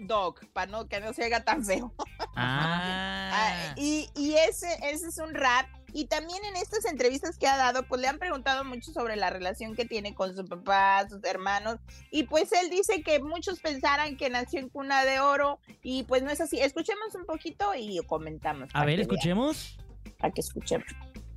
Dog, 0.07 0.41
para 0.53 0.71
no, 0.71 0.89
que 0.89 1.01
no 1.01 1.13
se 1.13 1.25
haga 1.25 1.45
tan 1.45 1.65
feo. 1.65 1.93
Ah. 2.35 3.31
Ah, 3.35 3.75
y 3.77 4.09
y 4.17 4.35
ese, 4.35 4.67
ese 4.91 5.09
es 5.09 5.19
un 5.19 5.35
rap. 5.35 5.67
Y 5.93 6.07
también 6.07 6.43
en 6.47 6.57
estas 6.57 6.87
entrevistas 6.87 7.37
que 7.37 7.47
ha 7.47 7.59
dado, 7.59 7.83
pues 7.87 8.01
le 8.01 8.09
han 8.09 8.19
preguntado 8.19 8.65
mucho 8.65 8.91
sobre 8.93 9.17
la 9.17 9.29
relación 9.29 9.75
que 9.75 9.85
tiene 9.85 10.15
con 10.15 10.35
su 10.35 10.47
papá, 10.47 11.07
sus 11.11 11.23
hermanos. 11.25 11.77
Y 12.11 12.23
pues 12.23 12.51
él 12.53 12.71
dice 12.71 13.03
que 13.03 13.21
muchos 13.23 13.61
pensaran 13.61 14.17
que 14.17 14.31
nació 14.31 14.61
en 14.61 14.71
cuna 14.71 15.05
de 15.05 15.21
oro. 15.21 15.59
Y 15.83 16.05
pues 16.05 16.23
no 16.23 16.31
es 16.31 16.41
así. 16.41 16.59
Escuchemos 16.59 17.15
un 17.15 17.27
poquito 17.27 17.75
y 17.77 17.99
comentamos. 18.07 18.71
A 18.73 18.87
ver, 18.87 18.95
que 18.95 19.07
vean, 19.07 19.11
escuchemos. 19.13 19.79
Para 20.19 20.33
que 20.33 20.41
escuchemos. 20.41 20.87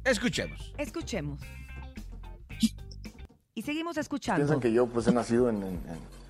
Escuchemos. 0.06 0.74
Escuchemos. 0.78 1.42
Y 3.54 3.62
seguimos 3.64 3.98
escuchando. 3.98 4.40
Piensan 4.46 4.62
que 4.62 4.72
yo 4.72 4.88
pues 4.88 5.08
he 5.08 5.12
nacido 5.12 5.50
en, 5.50 5.58
en- 5.58 5.64
en- 5.90 6.25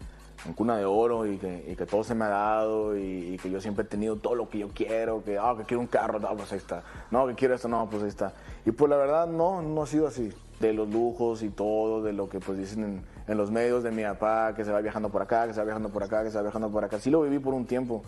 en 0.46 0.54
cuna 0.54 0.78
de 0.78 0.86
oro 0.86 1.26
y 1.26 1.38
que, 1.38 1.86
todo 1.90 2.04
se 2.04 2.16
me 2.16 2.26
ha 2.26 2.30
dado 2.30 2.98
y, 2.98 3.34
y 3.34 3.38
que 3.38 3.50
yo 3.50 3.60
siempre 3.60 3.84
he 3.84 3.88
tenido 3.88 4.16
todo 4.18 4.36
lo 4.36 4.50
que 4.50 4.60
yo 4.60 4.70
quiero, 4.74 5.24
que, 5.24 5.38
ah, 5.38 5.56
que 5.58 5.64
quiero 5.64 5.82
un 5.82 5.88
carro, 5.88 6.20
no, 6.20 6.36
pues 6.36 6.52
ahí 6.52 6.58
está. 6.58 6.84
No, 7.12 7.28
que 7.28 7.36
quiero 7.36 7.56
esto, 7.56 7.68
no, 7.68 7.90
pues 7.90 8.04
ahí 8.04 8.10
está. 8.10 8.34
Y 8.66 8.72
pues 8.72 8.90
la 8.90 8.98
verdad 8.98 9.28
no, 9.28 9.62
no 9.62 9.84
ha 9.84 9.88
sido 9.88 10.08
así. 10.08 10.32
De 10.60 10.72
los 10.72 10.88
lujos 10.88 11.44
y 11.44 11.50
todo, 11.50 12.02
de 12.02 12.14
lo 12.14 12.30
que 12.30 12.40
pues 12.40 12.58
dicen 12.58 12.84
en, 12.84 13.06
en 13.28 13.38
los 13.38 13.52
medios 13.52 13.84
de 13.84 13.92
mi 13.92 14.04
papá, 14.04 14.54
que 14.56 14.64
se 14.64 14.72
va 14.72 14.80
viajando 14.80 15.10
por 15.10 15.22
acá, 15.22 15.48
que 15.48 15.54
se 15.54 15.60
va 15.60 15.66
viajando 15.66 15.90
por 15.90 16.04
acá, 16.04 16.24
que 16.24 16.30
se 16.30 16.38
va 16.38 16.44
viajando 16.44 16.70
por 16.70 16.84
acá. 16.84 17.00
Sí 17.00 17.10
lo 17.10 17.22
viví 17.22 17.40
por 17.40 17.54
un 17.54 17.66
tiempo, 17.66 18.04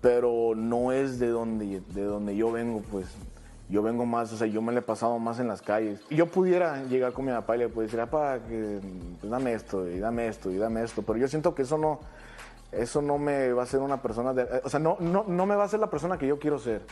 pero 0.00 0.54
no 0.56 0.92
es 0.92 1.18
de 1.18 1.28
donde, 1.28 1.80
de 1.80 2.04
donde 2.04 2.34
yo 2.36 2.50
vengo, 2.50 2.82
pues 2.90 3.06
yo 3.70 3.82
vengo 3.82 4.04
más, 4.04 4.32
o 4.32 4.36
sea, 4.36 4.46
yo 4.46 4.60
me 4.60 4.72
le 4.72 4.80
he 4.80 4.82
pasado 4.82 5.18
más 5.18 5.38
en 5.38 5.48
las 5.48 5.62
calles. 5.62 6.00
Yo 6.10 6.26
pudiera 6.26 6.82
llegar 6.84 7.12
con 7.12 7.24
mi 7.24 7.30
papá 7.32 7.54
y 7.56 7.60
le 7.60 7.68
pudiera 7.68 7.86
decir, 7.92 8.00
papá, 8.10 8.38
pues, 8.46 8.82
dame 9.30 9.52
esto, 9.54 9.88
y 9.88 9.98
dame 9.98 10.26
esto, 10.26 10.50
y 10.50 10.56
dame 10.58 10.82
esto, 10.82 11.02
pero 11.02 11.18
yo 11.18 11.28
siento 11.28 11.54
que 11.54 11.62
eso 11.62 11.78
no, 11.78 12.00
eso 12.72 13.00
no 13.02 13.18
me 13.18 13.52
va 13.52 13.62
a 13.62 13.64
hacer 13.64 13.80
una 13.80 14.02
persona, 14.02 14.34
de- 14.34 14.60
o 14.64 14.68
sea, 14.68 14.80
no, 14.80 14.96
no, 15.00 15.24
no 15.26 15.46
me 15.46 15.54
va 15.54 15.64
a 15.64 15.68
ser 15.68 15.80
la 15.80 15.88
persona 15.90 16.18
que 16.18 16.26
yo 16.26 16.38
quiero 16.38 16.58
ser. 16.58 16.82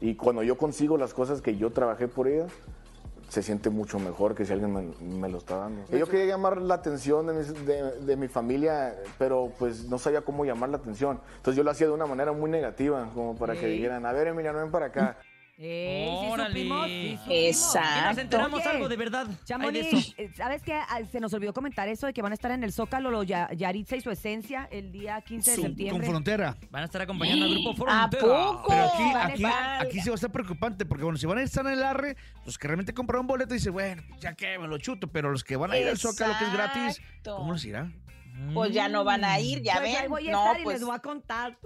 Y 0.00 0.14
cuando 0.14 0.42
yo 0.42 0.56
consigo 0.56 0.96
las 0.96 1.12
cosas 1.12 1.42
que 1.42 1.56
yo 1.56 1.70
trabajé 1.70 2.08
por 2.08 2.26
ellas, 2.28 2.50
se 3.28 3.42
siente 3.44 3.70
mucho 3.70 4.00
mejor 4.00 4.34
que 4.34 4.44
si 4.44 4.52
alguien 4.52 4.72
me, 4.72 4.82
me 5.06 5.28
lo 5.28 5.38
está 5.38 5.56
dando. 5.56 5.82
Yo 5.96 6.06
quería 6.08 6.26
llamar 6.26 6.60
la 6.60 6.74
atención 6.74 7.26
de, 7.28 7.32
mis- 7.34 7.66
de- 7.66 8.00
de 8.00 8.16
mi 8.16 8.26
familia, 8.26 8.96
pero 9.18 9.52
pues 9.58 9.84
no 9.88 9.98
sabía 9.98 10.22
cómo 10.22 10.44
llamar 10.44 10.70
la 10.70 10.78
atención. 10.78 11.20
Entonces 11.36 11.56
yo 11.56 11.62
lo 11.62 11.70
hacía 11.70 11.86
de 11.86 11.92
una 11.92 12.06
manera 12.06 12.32
muy 12.32 12.50
negativa, 12.50 13.08
como 13.14 13.36
para 13.36 13.54
que 13.54 13.66
dijeran, 13.66 14.04
a 14.06 14.12
ver, 14.12 14.26
Emiliano, 14.28 14.58
ven 14.58 14.70
para 14.72 14.86
acá. 14.86 15.16
Sí 15.60 16.06
Órale. 16.30 16.48
supimos, 16.54 16.86
sí 16.86 17.00
supimos. 17.10 17.24
Que 17.28 17.48
Exacto. 17.50 18.08
nos 18.08 18.18
enteramos 18.18 18.60
Oye, 18.60 18.68
algo 18.70 18.88
de 18.88 18.96
verdad. 18.96 19.26
Hay 19.58 19.72
de 19.72 19.80
eso. 19.80 20.14
eh, 20.16 20.30
¿sabes 20.34 20.62
qué? 20.62 20.72
Ah, 20.72 21.00
Se 21.12 21.20
nos 21.20 21.34
olvidó 21.34 21.52
comentar 21.52 21.86
eso 21.86 22.06
de 22.06 22.14
que 22.14 22.22
van 22.22 22.32
a 22.32 22.34
estar 22.34 22.50
en 22.52 22.64
el 22.64 22.72
Zócalo, 22.72 23.10
lo 23.10 23.24
Ya- 23.24 23.50
Yaritza 23.52 23.96
y 23.96 24.00
su 24.00 24.10
esencia, 24.10 24.68
el 24.72 24.90
día 24.90 25.20
15 25.20 25.50
de 25.50 25.56
Con 25.58 25.66
septiembre. 25.66 26.06
frontera. 26.08 26.56
Van 26.70 26.80
a 26.82 26.86
estar 26.86 27.02
acompañando 27.02 27.44
al 27.44 27.52
grupo 27.52 27.70
¿A 27.86 28.08
Frontera. 28.08 28.22
poco? 28.22 28.64
Pero 28.68 28.84
aquí, 28.86 29.02
Vale, 29.12 29.32
aquí, 29.34 29.42
vale. 29.42 29.86
aquí 29.88 30.00
se 30.00 30.08
va 30.08 30.14
a 30.14 30.16
estar 30.16 30.32
preocupante, 30.32 30.86
porque 30.86 31.04
bueno, 31.04 31.18
si 31.18 31.26
van 31.26 31.36
a 31.36 31.42
estar 31.42 31.66
en 31.66 31.72
el 31.72 31.82
arre, 31.82 32.16
los 32.46 32.56
que 32.56 32.66
realmente 32.66 32.94
compraron 32.94 33.26
boleto 33.26 33.52
dicen, 33.52 33.74
bueno, 33.74 34.02
ya 34.18 34.32
que 34.34 34.58
me 34.58 34.66
lo 34.66 34.78
chuto, 34.78 35.08
pero 35.08 35.30
los 35.30 35.44
que 35.44 35.56
van 35.56 35.72
a 35.72 35.76
ir 35.78 35.86
al 35.88 35.98
Zócalo, 35.98 36.32
que 36.38 36.44
es 36.46 36.52
gratis, 36.54 36.98
Exacto. 37.00 37.36
¿cómo 37.36 37.52
les 37.52 37.64
irá? 37.66 37.92
Pues 38.54 38.72
ya 38.72 38.88
no 38.88 39.04
van 39.04 39.24
a 39.24 39.38
ir, 39.38 39.62
ya 39.62 39.74
Pues 39.74 39.94
ahí 39.94 40.02
ven. 40.02 40.10
voy 40.10 40.28
a 40.28 40.32
no, 40.32 40.38
estar 40.44 40.60
y 40.60 40.64
pues, 40.64 40.78
les 40.78 40.86
voy 40.86 40.96
a 40.96 40.98
contar. 40.98 41.58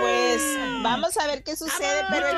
pues 0.00 0.42
vamos 0.82 1.16
a 1.18 1.26
ver 1.26 1.42
qué 1.44 1.54
sucede. 1.56 2.04
Pero 2.10 2.28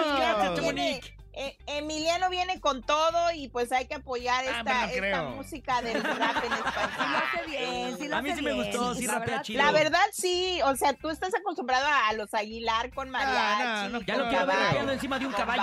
Muchas 1.43 1.57
Emiliano 1.67 2.27
eh, 2.27 2.31
viene 2.31 2.61
con 2.61 2.83
todo 2.83 3.33
y 3.35 3.49
pues 3.49 3.73
hay 3.73 3.87
que 3.87 3.95
apoyar 3.95 4.45
Ah, 4.47 4.87
esta, 4.91 5.23
no 5.23 5.31
música 5.31 5.81
del 5.83 6.03
rap 6.05 6.37
en 6.37 6.43
Sí 6.43 6.49
lo 6.49 6.57
español. 6.57 7.23
hace 7.23 7.51
bien, 7.51 7.99
sí 7.99 8.09
lo 8.09 8.17
A 8.17 8.23
mí 8.23 8.33
sí 8.35 8.43
me 8.43 8.53
gustó, 8.53 8.95
sí 8.95 9.07
La 9.07 9.13
rapea 9.15 9.27
verdad, 9.27 9.43
chido. 9.43 9.63
La 9.65 9.73
verdad 9.73 10.01
sí, 10.13 10.61
o 10.65 10.77
sea, 10.77 10.93
tú 10.95 11.09
estás 11.11 11.35
acostumbrado 11.35 11.87
a 11.87 12.13
los 12.15 12.33
Aguilar 12.35 12.93
con 12.93 13.11
mariachi. 13.11 13.93
no, 13.93 13.99
no, 13.99 14.01
Ya 14.05 14.17
lo 14.17 14.29
quiero 14.29 14.47
ver 14.47 14.57
rapeando 14.59 14.93
encima 14.93 15.19
de 15.19 15.27
un 15.27 15.33
caballo. 15.33 15.63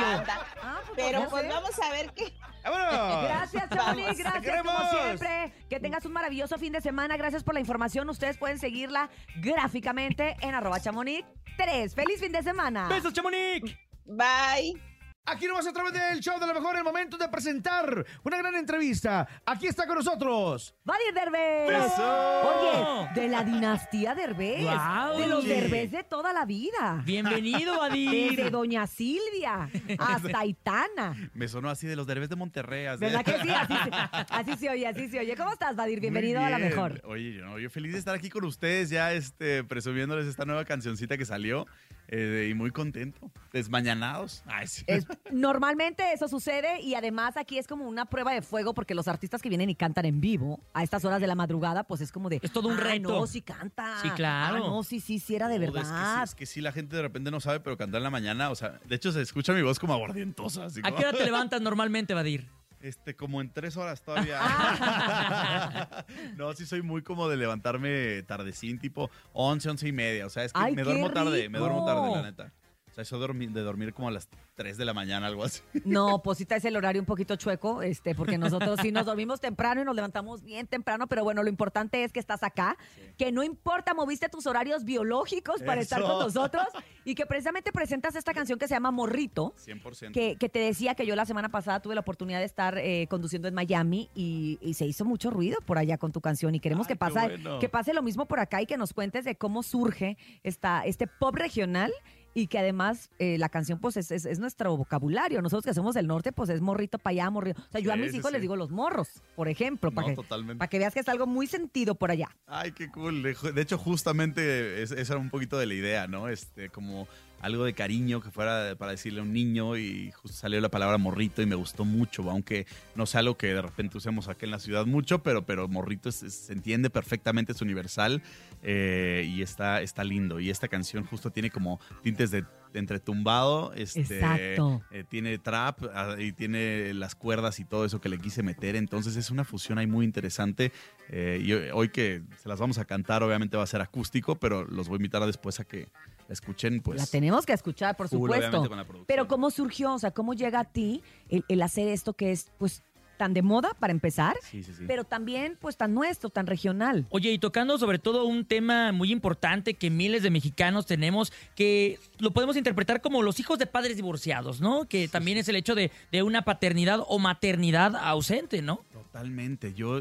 Ah, 0.61 0.79
pues 0.85 0.91
Pero 0.95 1.29
pues 1.29 1.47
vamos 1.47 1.79
a 1.79 1.91
ver 1.91 2.11
qué. 2.13 2.33
¡Vámonos! 2.63 3.23
Gracias, 3.23 3.69
Chamonix. 3.69 4.05
Vamos. 4.07 4.17
Gracias, 4.17 4.41
¡Te 4.55 4.63
como 4.67 4.89
siempre. 4.89 5.53
Que 5.69 5.79
tengas 5.79 6.05
un 6.05 6.11
maravilloso 6.11 6.57
fin 6.57 6.73
de 6.73 6.81
semana. 6.81 7.15
Gracias 7.15 7.43
por 7.43 7.53
la 7.53 7.59
información. 7.59 8.09
Ustedes 8.09 8.37
pueden 8.37 8.59
seguirla 8.59 9.09
gráficamente 9.37 10.35
en 10.41 10.53
arroba 10.53 10.79
chamonix 10.79 11.25
3. 11.57 11.95
¡Feliz 11.95 12.19
fin 12.19 12.31
de 12.31 12.43
semana! 12.43 12.87
¡Besos, 12.87 13.13
Chamonix! 13.13 13.73
Bye. 14.05 14.96
Aquí 15.29 15.45
nomás 15.45 15.67
a 15.67 15.73
través 15.73 15.91
del 15.91 16.21
show 16.21 16.39
de 16.39 16.47
lo 16.47 16.53
mejor, 16.53 16.77
el 16.77 16.85
momento 16.85 17.17
de 17.17 17.27
presentar 17.27 18.05
una 18.23 18.37
gran 18.37 18.55
entrevista. 18.55 19.27
Aquí 19.45 19.67
está 19.67 19.85
con 19.85 19.97
nosotros. 19.97 20.73
¡Vadir 20.85 21.13
Derbez! 21.13 21.91
¡Eso! 21.91 22.41
Oye, 22.47 23.09
de 23.13 23.27
la 23.27 23.43
dinastía 23.43 24.15
Derbez. 24.15 24.63
¡Guau! 24.63 25.19
De 25.19 25.27
los. 25.27 25.43
Derbez 25.43 25.91
de 25.91 26.05
toda 26.05 26.31
la 26.31 26.45
vida. 26.45 27.01
Bienvenido, 27.03 27.73
Desde 27.73 27.77
Vadir. 27.89 28.51
Doña 28.51 28.87
Silvia 28.87 29.69
hasta 29.99 30.45
Itana. 30.45 31.13
Me 31.33 31.49
sonó 31.49 31.69
así 31.69 31.87
de 31.87 31.97
los 31.97 32.07
derbes 32.07 32.29
de 32.29 32.37
Monterrey. 32.37 32.85
así. 32.85 33.01
¿Verdad 33.01 33.25
que 33.25 33.37
sí? 33.41 33.49
Así 33.49 33.73
se, 33.73 33.91
así 34.29 34.57
se 34.57 34.69
oye, 34.69 34.87
así 34.87 35.09
se 35.09 35.19
oye. 35.19 35.35
¿Cómo 35.35 35.51
estás, 35.51 35.75
Vadir? 35.75 35.99
Bienvenido 35.99 36.39
a 36.39 36.49
la 36.49 36.57
mejor. 36.57 37.01
Oye, 37.03 37.33
yo, 37.33 37.59
yo 37.59 37.69
feliz 37.69 37.91
de 37.91 37.99
estar 37.99 38.15
aquí 38.15 38.29
con 38.29 38.45
ustedes, 38.45 38.89
ya 38.89 39.11
este, 39.11 39.65
presumiéndoles 39.65 40.25
esta 40.25 40.45
nueva 40.45 40.63
cancioncita 40.63 41.17
que 41.17 41.25
salió. 41.25 41.65
Eh, 42.09 42.47
y 42.49 42.53
muy 42.53 42.71
contento. 42.71 43.31
Desmañanados. 43.53 44.43
Ay, 44.45 44.67
sí. 44.67 44.83
Es- 44.87 45.05
normalmente 45.31 46.13
eso 46.13 46.27
sucede 46.27 46.81
y 46.81 46.95
además 46.95 47.37
aquí 47.37 47.57
es 47.57 47.67
como 47.67 47.87
una 47.87 48.05
prueba 48.05 48.33
de 48.33 48.41
fuego 48.41 48.73
porque 48.73 48.95
los 48.95 49.07
artistas 49.07 49.41
que 49.41 49.49
vienen 49.49 49.69
y 49.69 49.75
cantan 49.75 50.05
en 50.05 50.21
vivo 50.21 50.59
a 50.73 50.83
estas 50.83 51.03
horas 51.05 51.19
de 51.21 51.27
la 51.27 51.35
madrugada, 51.35 51.83
pues 51.83 52.01
es 52.01 52.11
como 52.11 52.29
de. 52.29 52.39
Es 52.41 52.51
todo 52.51 52.69
un 52.69 52.77
"Ah, 52.77 52.81
reto". 52.83 53.09
No, 53.19 53.27
sí 53.27 53.41
canta. 53.41 53.97
Sí, 54.01 54.09
claro. 54.11 54.55
Ah, 54.55 54.59
no, 54.69 54.83
sí, 54.83 54.99
sí, 54.99 55.19
sí 55.19 55.35
era 55.35 55.47
de 55.47 55.57
Joder, 55.57 55.69
es 55.69 55.73
que 55.75 55.81
sí, 55.83 55.91
verdad. 55.93 56.23
Es 56.23 56.35
que, 56.35 56.45
sí, 56.45 56.61
la 56.61 56.71
gente 56.71 56.95
de 56.95 57.01
repente 57.01 57.31
no 57.31 57.39
sabe, 57.39 57.59
pero 57.59 57.77
cantar 57.77 57.99
en 57.99 58.03
la 58.03 58.09
mañana, 58.09 58.49
o 58.51 58.55
sea, 58.55 58.79
de 58.85 58.95
hecho 58.95 59.11
se 59.11 59.21
escucha 59.21 59.53
mi 59.53 59.61
voz 59.61 59.79
como 59.79 59.93
aguardientosa. 59.93 60.65
Así 60.65 60.81
¿A 60.83 60.91
qué 60.91 61.05
hora 61.05 61.13
te 61.17 61.23
levantas 61.25 61.61
normalmente, 61.61 62.13
Vadir? 62.13 62.47
Este, 62.81 63.15
como 63.15 63.41
en 63.41 63.51
tres 63.51 63.75
horas 63.75 64.01
todavía. 64.01 64.39
no, 66.37 66.53
sí 66.53 66.65
soy 66.65 66.81
muy 66.83 67.01
como 67.01 67.27
de 67.27 67.37
levantarme 67.37 68.21
tardecín, 68.23 68.79
tipo 68.79 69.09
11, 69.33 69.69
11 69.71 69.87
y 69.87 69.91
media. 69.91 70.25
O 70.25 70.29
sea, 70.29 70.43
es 70.43 70.53
que 70.53 70.59
¡Ay, 70.61 70.75
me 70.75 70.83
duermo 70.83 71.11
tarde, 71.11 71.49
me 71.49 71.57
duermo 71.57 71.85
tarde, 71.85 72.11
la 72.11 72.21
neta. 72.21 72.51
Sea, 72.97 73.03
eso 73.03 73.15
de 73.17 73.21
dormir, 73.21 73.51
de 73.51 73.61
dormir 73.61 73.93
como 73.93 74.07
a 74.07 74.11
las 74.11 74.27
3 74.55 74.75
de 74.75 74.83
la 74.83 74.93
mañana, 74.93 75.27
algo 75.27 75.43
así. 75.43 75.61
No, 75.85 76.23
Posita 76.23 76.55
es 76.55 76.65
el 76.65 76.75
horario 76.75 76.99
un 76.99 77.05
poquito 77.05 77.35
chueco, 77.35 77.83
este, 77.83 78.15
porque 78.15 78.39
nosotros 78.39 78.79
sí 78.81 78.91
nos 78.91 79.05
dormimos 79.05 79.39
temprano 79.39 79.81
y 79.81 79.85
nos 79.85 79.95
levantamos 79.95 80.41
bien 80.43 80.65
temprano, 80.65 81.05
pero 81.05 81.23
bueno, 81.23 81.43
lo 81.43 81.49
importante 81.49 82.03
es 82.03 82.11
que 82.11 82.19
estás 82.19 82.41
acá, 82.41 82.75
que 83.17 83.31
no 83.31 83.43
importa, 83.43 83.93
moviste 83.93 84.29
tus 84.29 84.47
horarios 84.47 84.83
biológicos 84.83 85.61
para 85.61 85.79
estar 85.79 86.01
con 86.01 86.19
nosotros 86.19 86.65
y 87.05 87.13
que 87.13 87.27
precisamente 87.27 87.71
presentas 87.71 88.15
esta 88.15 88.33
canción 88.33 88.57
que 88.57 88.67
se 88.67 88.73
llama 88.73 88.89
Morrito. 88.89 89.53
100%. 89.63 90.11
Que, 90.11 90.35
que 90.35 90.49
te 90.49 90.59
decía 90.59 90.95
que 90.95 91.05
yo 91.05 91.15
la 91.15 91.25
semana 91.25 91.49
pasada 91.49 91.79
tuve 91.81 91.93
la 91.93 92.01
oportunidad 92.01 92.39
de 92.39 92.45
estar 92.45 92.79
eh, 92.79 93.05
conduciendo 93.09 93.47
en 93.47 93.53
Miami 93.53 94.09
y, 94.15 94.57
y 94.59 94.73
se 94.73 94.87
hizo 94.87 95.05
mucho 95.05 95.29
ruido 95.29 95.59
por 95.61 95.77
allá 95.77 95.99
con 95.99 96.11
tu 96.11 96.21
canción 96.21 96.55
y 96.55 96.59
queremos 96.59 96.87
Ay, 96.89 96.97
que, 96.97 97.37
bueno. 97.37 97.59
que 97.59 97.69
pase 97.69 97.93
lo 97.93 98.01
mismo 98.01 98.25
por 98.25 98.39
acá 98.39 98.61
y 98.61 98.65
que 98.65 98.77
nos 98.77 98.93
cuentes 98.93 99.23
de 99.23 99.35
cómo 99.35 99.61
surge 99.61 100.17
esta, 100.43 100.83
este 100.85 101.05
pop 101.05 101.35
regional 101.35 101.93
y 102.39 102.45
que 102.45 102.59
además 102.59 103.09
eh, 103.17 103.39
la 103.39 103.49
canción 103.49 103.79
pues 103.79 103.97
es, 103.97 104.11
es- 104.11 104.25
es 104.25 104.37
nuestro 104.37 104.77
vocabulario. 104.77 105.41
Nosotros 105.41 105.65
que 105.65 105.73
somos 105.73 105.95
del 105.95 106.05
norte 106.05 106.31
pues 106.31 106.49
es 106.51 106.61
morrito 106.61 106.99
para 106.99 107.11
allá, 107.13 107.29
morrito. 107.31 107.59
O 107.67 107.71
sea, 107.71 107.81
yo 107.81 107.91
a 107.91 107.95
mis 107.95 108.11
sí, 108.11 108.17
hijos 108.17 108.31
les 108.31 108.41
digo 108.41 108.55
los 108.55 108.69
morros, 108.69 109.23
por 109.35 109.47
ejemplo, 109.47 109.89
para 109.91 110.07
No, 110.09 110.11
que, 110.11 110.15
totalmente. 110.21 110.59
para 110.59 110.69
que 110.69 110.77
veas 110.77 110.93
que 110.93 110.99
es 110.99 111.09
algo 111.09 111.25
muy 111.25 111.47
sentido 111.47 111.95
por 111.95 112.11
allá. 112.11 112.29
Ay, 112.45 112.73
qué 112.73 112.91
cool. 112.91 113.23
De 113.23 113.61
hecho, 113.61 113.79
justamente 113.79 114.83
es- 114.83 114.91
esa 114.91 115.13
era 115.13 115.19
un 115.19 115.31
poquito 115.31 115.57
de 115.57 115.65
la 115.65 115.73
idea, 115.73 116.05
¿no? 116.07 116.29
Este, 116.29 116.69
como 116.69 117.07
algo 117.41 117.65
de 117.65 117.73
cariño 117.73 118.19
que 118.21 118.31
fuera 118.31 118.75
para 118.77 118.91
decirle 118.91 119.19
a 119.19 119.23
un 119.23 119.31
niño 119.33 119.77
y 119.77 120.11
justo 120.11 120.35
salió 120.37 120.59
la 120.59 120.69
palabra 120.69 120.97
morrito 120.97 121.41
y 121.41 121.45
me 121.45 121.55
gustó 121.55 121.85
mucho, 121.85 122.29
aunque 122.31 122.65
no 122.95 123.05
sea 123.05 123.19
algo 123.19 123.37
que 123.37 123.47
de 123.53 123.61
repente 123.61 123.97
usemos 123.97 124.27
aquí 124.27 124.45
en 124.45 124.51
la 124.51 124.59
ciudad 124.59 124.85
mucho, 124.85 125.21
pero, 125.23 125.45
pero 125.45 125.67
morrito 125.67 126.09
es- 126.09 126.23
es- 126.23 126.33
se 126.33 126.53
entiende 126.53 126.89
perfectamente, 126.89 127.51
es 127.51 127.61
universal 127.61 128.21
eh, 128.63 129.29
y 129.31 129.41
está, 129.43 129.81
está 129.81 130.03
lindo. 130.03 130.39
Y 130.39 130.49
esta 130.49 130.67
canción 130.67 131.05
justo 131.05 131.29
tiene 131.31 131.49
como 131.51 131.79
tintes 132.01 132.31
de, 132.31 132.43
entretumbado, 132.73 133.73
este, 133.73 134.01
Exacto. 134.01 134.81
eh, 134.91 135.03
tiene 135.07 135.37
trap 135.37 135.79
ah, 135.93 136.15
y 136.19 136.31
tiene 136.31 136.93
las 136.93 137.15
cuerdas 137.15 137.59
y 137.59 137.65
todo 137.65 137.85
eso 137.85 137.99
que 138.01 138.09
le 138.09 138.17
quise 138.17 138.43
meter, 138.43 138.75
entonces 138.75 139.15
es 139.15 139.29
una 139.31 139.43
fusión 139.43 139.77
ahí 139.77 139.87
muy 139.87 140.05
interesante. 140.05 140.71
eh, 141.09 141.41
y 141.41 141.53
hoy- 141.53 141.69
hoy 141.73 141.89
que 141.89 142.21
se 142.41 142.49
las 142.49 142.59
vamos 142.59 142.77
a 142.79 142.85
cantar, 142.85 143.23
obviamente 143.23 143.55
va 143.55 143.63
a 143.63 143.67
ser 143.67 143.79
acústico, 143.81 144.35
pero 144.35 144.65
los 144.65 144.87
voy 144.89 144.95
a 144.95 144.97
invitar 144.97 145.25
después 145.25 145.59
a 145.61 145.63
que 145.63 145.87
la 146.27 146.33
escuchen, 146.33 146.81
pues. 146.81 146.99
la 146.99 147.05
tenemos 147.07 147.45
que 147.45 147.53
escuchar, 147.53 147.95
por 147.95 148.09
full, 148.09 148.29
supuesto. 148.29 148.67
con 148.67 148.77
la. 148.77 148.85
Pero 149.05 149.27
¿cómo 149.27 149.49
surgió? 149.49 149.93
O 149.93 149.99
sea, 149.99 150.11
¿cómo 150.11 150.33
llega 150.33 150.59
a 150.59 150.65
ti 150.65 151.01
el, 151.29 151.45
el 151.47 151.61
hacer 151.61 151.87
esto 151.87 152.13
que 152.13 152.31
es 152.31 152.51
pues 152.57 152.83
tan 153.17 153.33
de 153.33 153.41
moda 153.41 153.69
para 153.79 153.91
empezar, 153.91 154.35
Sí, 154.43 154.61
sí, 154.61 154.73
sí. 154.77 154.83
pero 154.85 155.03
también 155.03 155.57
pues 155.59 155.75
tan 155.75 155.91
nuestro, 155.95 156.29
tan 156.29 156.45
regional? 156.45 157.07
Oye, 157.09 157.31
y 157.31 157.39
tocando 157.39 157.77
sobre 157.79 157.97
todo 157.97 158.25
un 158.25 158.45
tema 158.45 158.91
muy 158.91 159.11
importante 159.11 159.73
que 159.73 159.89
miles 159.89 160.21
de 160.21 160.29
mexicanos 160.29 160.85
tenemos, 160.85 161.33
que 161.55 161.97
lo 162.19 162.29
podemos 162.31 162.57
interpretar 162.57 163.01
como 163.01 163.23
los 163.23 163.39
hijos 163.39 163.57
de 163.57 163.65
padres 163.65 163.95
divorciados, 163.95 164.61
¿no? 164.61 164.85
Que 164.85 165.07
también 165.07 165.39
es 165.39 165.47
el 165.49 165.55
hecho 165.55 165.73
de, 165.73 165.91
de 166.11 166.21
una 166.21 166.43
paternidad 166.43 166.99
o 167.07 167.17
maternidad 167.17 167.95
ausente, 167.95 168.61
¿no? 168.61 168.81
Totalmente. 168.93 169.73
Yo 169.73 169.99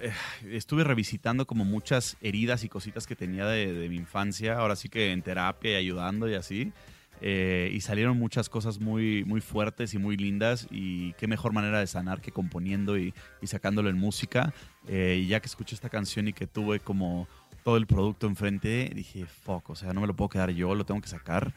eh, 0.00 0.12
estuve 0.50 0.84
revisitando 0.84 1.46
como 1.46 1.64
muchas 1.64 2.16
heridas 2.20 2.64
y 2.64 2.68
cositas 2.68 3.06
que 3.06 3.16
tenía 3.16 3.46
de, 3.46 3.72
de 3.72 3.88
mi 3.88 3.96
infancia, 3.96 4.58
ahora 4.58 4.76
sí 4.76 4.88
que 4.88 5.12
en 5.12 5.22
terapia 5.22 5.72
y 5.72 5.74
ayudando 5.76 6.28
y 6.28 6.34
así. 6.34 6.72
eh, 7.20 7.70
y 7.72 7.80
salieron 7.80 8.18
muchas 8.18 8.48
cosas 8.48 8.78
muy, 8.78 9.24
muy 9.24 9.40
fuertes 9.40 9.94
y 9.94 9.98
muy 9.98 10.16
lindas 10.16 10.66
y 10.70 11.12
qué 11.14 11.26
mejor 11.26 11.52
manera 11.52 11.80
de 11.80 11.86
sanar 11.86 12.20
que 12.20 12.30
componiendo 12.30 12.96
y, 12.98 13.12
y 13.42 13.46
sacándolo 13.46 13.88
en 13.90 13.98
música. 13.98 14.52
Eh, 14.86 15.20
y 15.24 15.26
ya 15.26 15.40
que 15.40 15.46
escuché 15.46 15.74
esta 15.74 15.88
canción 15.88 16.28
y 16.28 16.32
que 16.32 16.46
tuve 16.46 16.80
como 16.80 17.26
todo 17.64 17.76
el 17.76 17.86
producto 17.86 18.26
enfrente, 18.26 18.90
dije, 18.94 19.26
fuck, 19.26 19.68
o 19.70 19.74
sea, 19.74 19.92
no 19.92 20.00
me 20.00 20.06
lo 20.06 20.14
puedo 20.14 20.28
quedar 20.28 20.50
yo, 20.50 20.74
lo 20.74 20.84
tengo 20.86 21.00
que 21.00 21.08
sacar. 21.08 21.52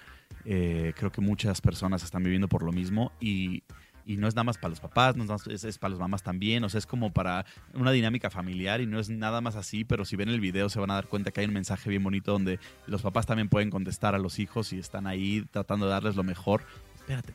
Eh, 0.45 0.93
creo 0.95 1.11
que 1.11 1.21
muchas 1.21 1.61
personas 1.61 2.03
están 2.03 2.23
viviendo 2.23 2.47
por 2.47 2.63
lo 2.63 2.71
mismo 2.71 3.11
y, 3.19 3.63
y 4.13 4.17
no 4.17 4.27
es 4.27 4.35
nada 4.35 4.43
más 4.43 4.57
para 4.57 4.69
los 4.69 4.79
papás, 4.79 5.15
no 5.15 5.23
es, 5.23 5.29
nada 5.29 5.37
más- 5.43 5.47
es, 5.47 5.63
es 5.63 5.77
para 5.77 5.91
las 5.91 5.99
mamás 5.99 6.23
también, 6.23 6.63
o 6.63 6.69
sea, 6.69 6.77
es 6.79 6.85
como 6.85 7.11
para 7.11 7.45
una 7.73 7.91
dinámica 7.91 8.29
familiar 8.29 8.81
y 8.81 8.85
no 8.87 8.99
es 8.99 9.09
nada 9.09 9.41
más 9.41 9.55
así, 9.55 9.83
pero 9.83 10.05
si 10.05 10.15
ven 10.15 10.29
el 10.29 10.39
video 10.39 10.69
se 10.69 10.79
van 10.79 10.91
a 10.91 10.95
dar 10.95 11.07
cuenta 11.07 11.31
que 11.31 11.41
hay 11.41 11.47
un 11.47 11.53
mensaje 11.53 11.89
bien 11.89 12.03
bonito 12.03 12.31
donde 12.31 12.59
los 12.87 13.01
papás 13.01 13.25
también 13.25 13.49
pueden 13.49 13.69
contestar 13.69 14.15
a 14.15 14.17
los 14.19 14.39
hijos 14.39 14.73
y 14.73 14.79
están 14.79 15.07
ahí 15.07 15.43
tratando 15.51 15.85
de 15.85 15.91
darles 15.93 16.15
lo 16.15 16.23
mejor. 16.23 16.63
Espérate, 16.95 17.33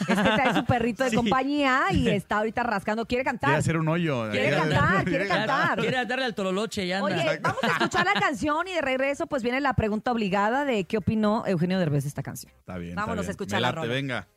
Es 0.00 0.06
que 0.06 0.14
trae 0.14 0.54
su 0.54 0.64
perrito 0.64 1.02
de 1.02 1.10
Sí. 1.10 1.16
compañía 1.16 1.86
y 1.92 2.06
está 2.08 2.38
ahorita 2.38 2.62
rascando. 2.62 3.04
Quiere 3.04 3.24
quiere 3.24 3.38
cantar. 3.38 3.54
hacer 3.58 3.76
un 3.76 3.88
hoyo. 3.88 4.30
Quiere 4.30 4.50
cantar, 4.56 5.04
quiere 5.04 5.26
cantar. 5.26 5.80
Quiere 5.80 6.06
darle 6.06 6.24
al 6.24 6.34
tololoche 6.36 6.84
y 6.86 6.92
anda. 6.92 7.06
Oye, 7.06 7.40
vamos 7.42 7.58
a 7.64 7.66
escuchar 7.66 8.06
la 8.06 8.14
canción 8.20 8.68
y 8.68 8.74
de 8.74 8.80
regreso 8.80 9.26
pues 9.26 9.42
viene 9.42 9.60
la 9.60 9.74
pregunta 9.74 10.12
obligada 10.12 10.64
de 10.64 10.84
qué 10.84 10.98
opinó 10.98 11.44
Eugenio 11.46 11.80
Derbez 11.80 12.04
de 12.04 12.08
esta 12.10 12.22
canción. 12.22 12.52
Está 12.60 12.78
bien. 12.78 12.94
Vámonos 12.94 13.22
está 13.22 13.22
bien. 13.22 13.28
a 13.28 13.32
escuchar 13.32 13.56
Me 13.58 13.62
la 13.62 13.72
rola. 13.72 13.92
venga. 13.92 14.28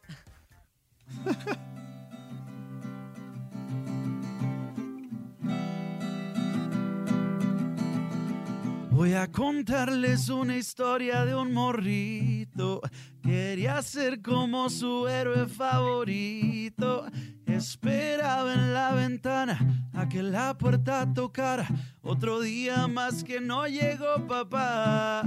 Voy 8.96 9.14
a 9.14 9.30
contarles 9.30 10.30
una 10.30 10.56
historia 10.56 11.26
de 11.26 11.36
un 11.36 11.54
morrito. 11.54 12.82
Quería 13.22 13.82
ser 13.82 14.22
como 14.22 14.70
su 14.70 15.08
héroe 15.08 15.48
favorito. 15.48 17.06
Esperaba 17.46 18.54
en 18.54 18.74
la 18.74 18.94
ventana 18.94 19.90
a 19.94 20.08
que 20.08 20.24
la 20.24 20.58
puerta 20.58 21.14
tocara. 21.14 21.68
Otro 22.02 22.40
día 22.40 22.88
más 22.88 23.24
que 23.26 23.42
no 23.42 23.68
llegó 23.68 24.26
papá. 24.28 25.24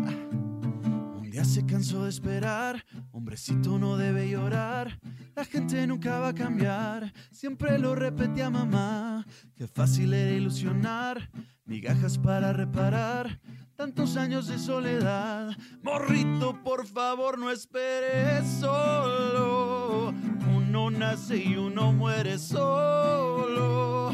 Día 1.38 1.44
se 1.44 1.64
cansó 1.64 2.02
de 2.02 2.10
esperar, 2.10 2.84
hombrecito 3.12 3.78
no 3.78 3.96
debe 3.96 4.28
llorar, 4.28 4.98
la 5.36 5.44
gente 5.44 5.86
nunca 5.86 6.18
va 6.18 6.30
a 6.30 6.34
cambiar, 6.34 7.12
siempre 7.30 7.78
lo 7.78 7.94
repetía 7.94 8.50
mamá, 8.50 9.24
qué 9.54 9.68
fácil 9.68 10.14
era 10.14 10.32
ilusionar, 10.32 11.30
migajas 11.64 12.18
para 12.18 12.52
reparar, 12.52 13.38
tantos 13.76 14.16
años 14.16 14.48
de 14.48 14.58
soledad, 14.58 15.56
morrito 15.80 16.60
por 16.64 16.88
favor 16.88 17.38
no 17.38 17.52
esperes 17.52 18.44
solo, 18.58 20.12
uno 20.56 20.90
nace 20.90 21.36
y 21.36 21.54
uno 21.54 21.92
muere 21.92 22.36
solo, 22.36 24.10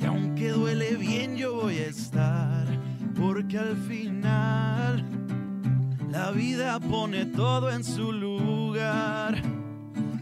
y 0.00 0.04
aunque 0.04 0.50
duele 0.50 0.94
bien 0.94 1.34
yo 1.34 1.56
voy 1.56 1.78
a 1.78 1.88
estar, 1.88 2.68
porque 3.16 3.58
al 3.58 3.76
final... 3.76 4.67
La 6.28 6.34
vida 6.34 6.78
pone 6.78 7.24
todo 7.24 7.70
en 7.70 7.82
su 7.82 8.12
lugar. 8.12 9.42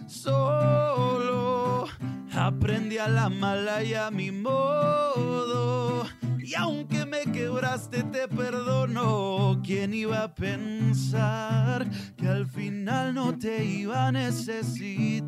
Solo 0.06 1.88
Aprendí 2.32 2.98
a 2.98 3.08
la 3.08 3.28
mala 3.28 3.82
y 3.82 3.94
a 3.94 4.12
mi 4.12 4.30
modo. 4.30 6.06
Y 6.38 6.54
aunque 6.54 7.04
me 7.06 7.22
quebraste, 7.32 8.04
te 8.04 8.28
perdono. 8.28 9.60
¿Quién 9.64 9.92
iba 9.94 10.22
a 10.22 10.32
pensar 10.32 11.90
que 12.16 12.28
al 12.28 12.46
final 12.46 13.12
no 13.12 13.36
te 13.36 13.64
iba 13.64 14.06
a 14.06 14.12
necesitar? 14.12 15.26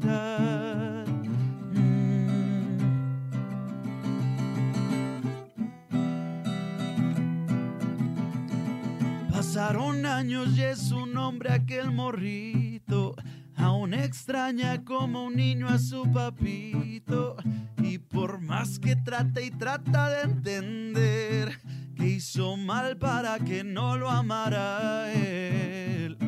Pasaron 9.38 10.04
años 10.04 10.58
y 10.58 10.62
es 10.62 10.90
un 10.90 11.16
hombre 11.16 11.52
aquel 11.52 11.92
morrito. 11.92 13.14
Aún 13.54 13.94
extraña 13.94 14.84
como 14.84 15.26
un 15.26 15.36
niño 15.36 15.68
a 15.68 15.78
su 15.78 16.10
papito. 16.10 17.36
Y 17.80 17.98
por 17.98 18.40
más 18.40 18.80
que 18.80 18.96
trata 18.96 19.40
y 19.40 19.52
trata 19.52 20.08
de 20.08 20.22
entender 20.22 21.56
que 21.96 22.06
hizo 22.06 22.56
mal 22.56 22.98
para 22.98 23.38
que 23.38 23.62
no 23.62 23.96
lo 23.96 24.10
amara 24.10 25.12
él. 25.12 26.18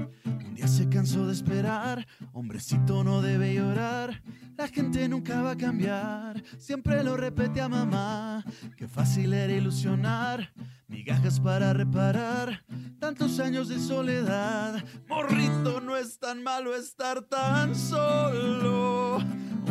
Se 0.71 0.89
cansó 0.89 1.27
de 1.27 1.33
esperar, 1.33 2.07
hombrecito 2.33 3.03
no 3.03 3.21
debe 3.21 3.53
llorar. 3.53 4.23
La 4.57 4.69
gente 4.69 5.09
nunca 5.09 5.43
va 5.43 5.51
a 5.51 5.57
cambiar, 5.57 6.45
siempre 6.59 7.03
lo 7.03 7.17
repete 7.17 7.61
a 7.61 7.69
mamá. 7.69 8.45
Qué 8.77 8.87
fácil 8.87 9.33
era 9.33 9.53
ilusionar, 9.53 10.53
migajas 10.87 11.41
para 11.41 11.73
reparar. 11.73 12.65
Tantos 13.01 13.41
años 13.41 13.69
de 13.69 13.81
soledad, 13.81 14.83
morrito, 15.09 15.81
no 15.81 15.97
es 15.97 16.21
tan 16.21 16.41
malo 16.45 16.77
estar 16.77 17.23
tan 17.23 17.75
solo. 17.75 19.19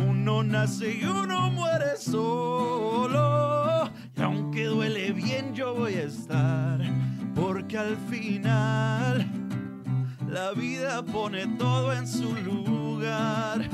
Uno 0.06 0.42
nace 0.42 0.98
y 1.00 1.04
uno 1.04 1.50
muere 1.50 1.96
solo. 1.96 3.90
Y 4.14 4.20
aunque 4.20 4.66
duele 4.66 5.12
bien, 5.12 5.54
yo 5.54 5.74
voy 5.74 5.94
a 5.94 6.04
estar, 6.04 6.78
porque 7.34 7.78
al 7.78 7.96
final 8.10 9.49
la 10.30 10.52
vida 10.52 11.02
pone 11.04 11.46
todo 11.58 11.92
en 11.92 12.06
su 12.06 12.32
lugar. 12.36 13.68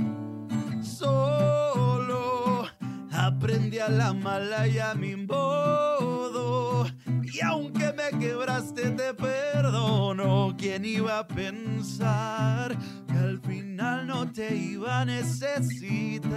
Solo 0.83 2.65
aprendí 3.13 3.79
a 3.79 3.89
la 3.89 4.13
mala 4.13 4.67
y 4.67 4.79
a 4.79 4.95
mi 4.95 5.17
modo. 5.17 6.87
Y 7.23 7.41
aunque 7.45 7.93
me 7.93 8.19
quebraste, 8.19 8.91
te 8.93 9.13
perdono. 9.13 10.55
¿Quién 10.57 10.85
iba 10.87 11.19
a 11.19 11.27
pensar 11.27 12.77
que 13.07 13.19
al 13.19 13.39
final 13.41 14.07
no 14.07 14.33
te 14.33 14.57
iba 14.57 15.01
a 15.01 15.05
necesitar? 15.05 16.37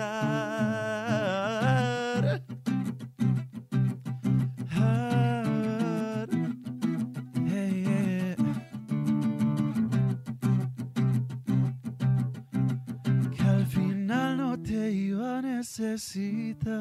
Ah, 4.71 5.28
necesitar. 15.59 16.71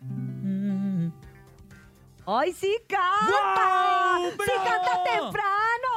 Mm. 0.00 1.10
¡Ay, 2.26 2.52
sí 2.52 2.76
canta! 2.88 4.18
¡Sí 4.44 4.52
canta 4.64 5.04
temprano! 5.04 5.92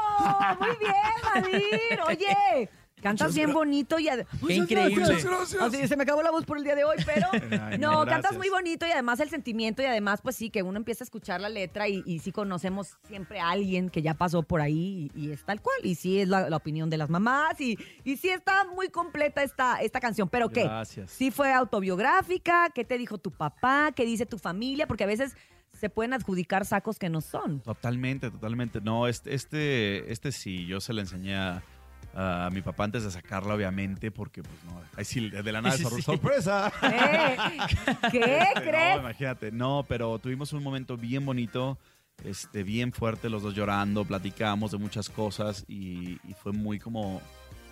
Muy 0.60 0.76
bien, 0.78 1.16
Nadir. 1.24 2.02
Oye, 2.08 2.70
cantas 3.02 3.34
bien 3.36 3.54
bonito 3.54 4.00
y... 4.00 4.10
ad- 4.10 4.26
Qué 4.46 4.54
increíble. 4.56 5.18
Así, 5.62 5.88
se 5.88 5.96
me 5.98 6.04
acabó 6.04 6.22
la 6.24 6.32
voz 6.32 6.46
por 6.46 6.58
el 6.58 6.64
día 6.64 6.76
de 6.76 6.84
hoy, 6.84 6.98
pero... 7.06 7.28
Ay, 7.64 7.78
no, 7.78 7.92
gracias. 8.02 8.06
cantas 8.08 8.38
muy 8.38 8.50
bonito 8.50 8.86
y 8.88 8.92
además 8.92 9.20
el 9.20 9.30
sentimiento 9.30 9.82
y 9.82 9.86
además, 9.86 10.22
pues 10.22 10.36
sí, 10.36 10.50
que 10.50 10.64
uno 10.64 10.78
empieza 10.78 11.04
a 11.04 11.06
escuchar 11.06 11.42
la 11.42 11.50
letra 11.50 11.88
y, 11.88 12.04
y 12.06 12.20
sí 12.20 12.32
conocemos 12.32 12.98
siempre 13.08 13.40
a 13.40 13.50
alguien 13.50 13.90
que 13.90 14.02
ya 14.02 14.14
pasó 14.14 14.44
por 14.44 14.62
ahí 14.62 15.10
y, 15.16 15.26
y 15.28 15.32
es 15.32 15.44
tal 15.46 15.62
cual. 15.62 15.78
Y 15.84 15.96
sí 15.96 16.20
es 16.20 16.28
la, 16.30 16.50
la 16.50 16.58
opinión 16.58 16.90
de 16.90 16.98
las 16.98 17.10
mamás 17.10 17.60
y, 17.62 17.78
y 18.04 18.18
sí 18.18 18.30
está 18.30 18.66
muy 18.66 18.90
completa 18.90 19.44
esta, 19.44 19.82
esta 19.82 20.00
canción. 20.00 20.30
¿Pero 20.30 20.50
qué? 20.50 20.64
Gracias. 20.64 21.12
¿Sí 21.12 21.32
fue 21.32 21.52
autobiográfica? 21.54 22.70
¿Qué 22.74 22.86
te 22.86 22.98
dijo 22.98 23.18
tu 23.18 23.32
papá? 23.32 23.92
¿Qué 23.96 24.06
dice 24.06 24.26
tu 24.26 24.38
familia? 24.38 24.88
Porque 24.88 25.04
a 25.04 25.08
veces 25.08 25.36
se 25.74 25.90
pueden 25.90 26.14
adjudicar 26.14 26.66
sacos 26.66 27.00
que 27.00 27.10
no 27.10 27.22
son. 27.22 27.62
Totalmente, 27.62 28.30
totalmente. 28.32 28.82
No, 28.82 29.08
este, 29.08 29.34
este, 29.34 30.12
este 30.12 30.32
sí, 30.32 30.66
yo 30.66 30.82
se 30.82 30.94
lo 30.94 31.00
enseñé 31.02 31.36
a, 31.38 31.64
a 32.16 32.50
mi 32.52 32.62
papá 32.62 32.84
antes 32.86 33.04
de 33.04 33.12
sacarla, 33.12 33.54
obviamente, 33.54 34.12
porque 34.12 34.42
pues 34.44 34.56
no, 34.66 34.80
ahí 34.98 35.06
sí, 35.06 35.30
de 35.30 35.52
la 35.52 35.62
nada, 35.62 35.78
Sí, 35.78 35.86
sí. 35.86 36.02
sorpresa. 36.02 36.72
¿Eh? 36.82 37.38
¿Qué 38.12 38.20
Este, 38.20 38.62
crees? 38.70 38.96
No, 38.96 39.02
imagínate. 39.02 39.52
No, 39.52 39.86
pero 39.88 40.18
tuvimos 40.20 40.52
un 40.54 40.64
momento 40.64 40.98
bien 40.98 41.26
bonito, 41.26 41.78
este, 42.24 42.64
bien 42.64 42.92
fuerte, 42.92 43.30
los 43.30 43.44
dos 43.44 43.54
llorando, 43.56 44.04
platicamos 44.06 44.72
de 44.72 44.78
muchas 44.78 45.10
cosas 45.10 45.64
y, 45.68 46.20
y 46.28 46.34
fue 46.42 46.52
muy 46.52 46.80
como 46.80 47.22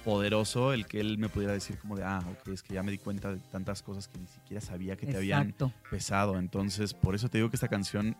poderoso 0.05 0.71
el 0.71 0.85
que 0.85 1.01
él 1.01 1.17
me 1.17 1.27
pudiera 1.27 1.51
decir 1.51 1.77
como 1.79 1.97
de, 1.97 2.03
ah, 2.05 2.21
ok, 2.31 2.47
es 2.53 2.63
que 2.63 2.75
ya 2.75 2.83
me 2.83 2.91
di 2.91 2.97
cuenta 2.97 3.33
de 3.33 3.39
tantas 3.51 3.81
cosas 3.83 4.07
que 4.07 4.17
ni 4.17 4.27
siquiera 4.27 4.61
sabía 4.61 4.95
que 4.95 5.05
te 5.05 5.17
habían 5.17 5.53
pesado. 5.91 6.37
Entonces, 6.39 6.93
por 6.93 7.13
eso 7.13 7.27
te 7.27 7.39
digo 7.39 7.49
que 7.49 7.57
esta 7.57 7.67
canción, 7.67 8.15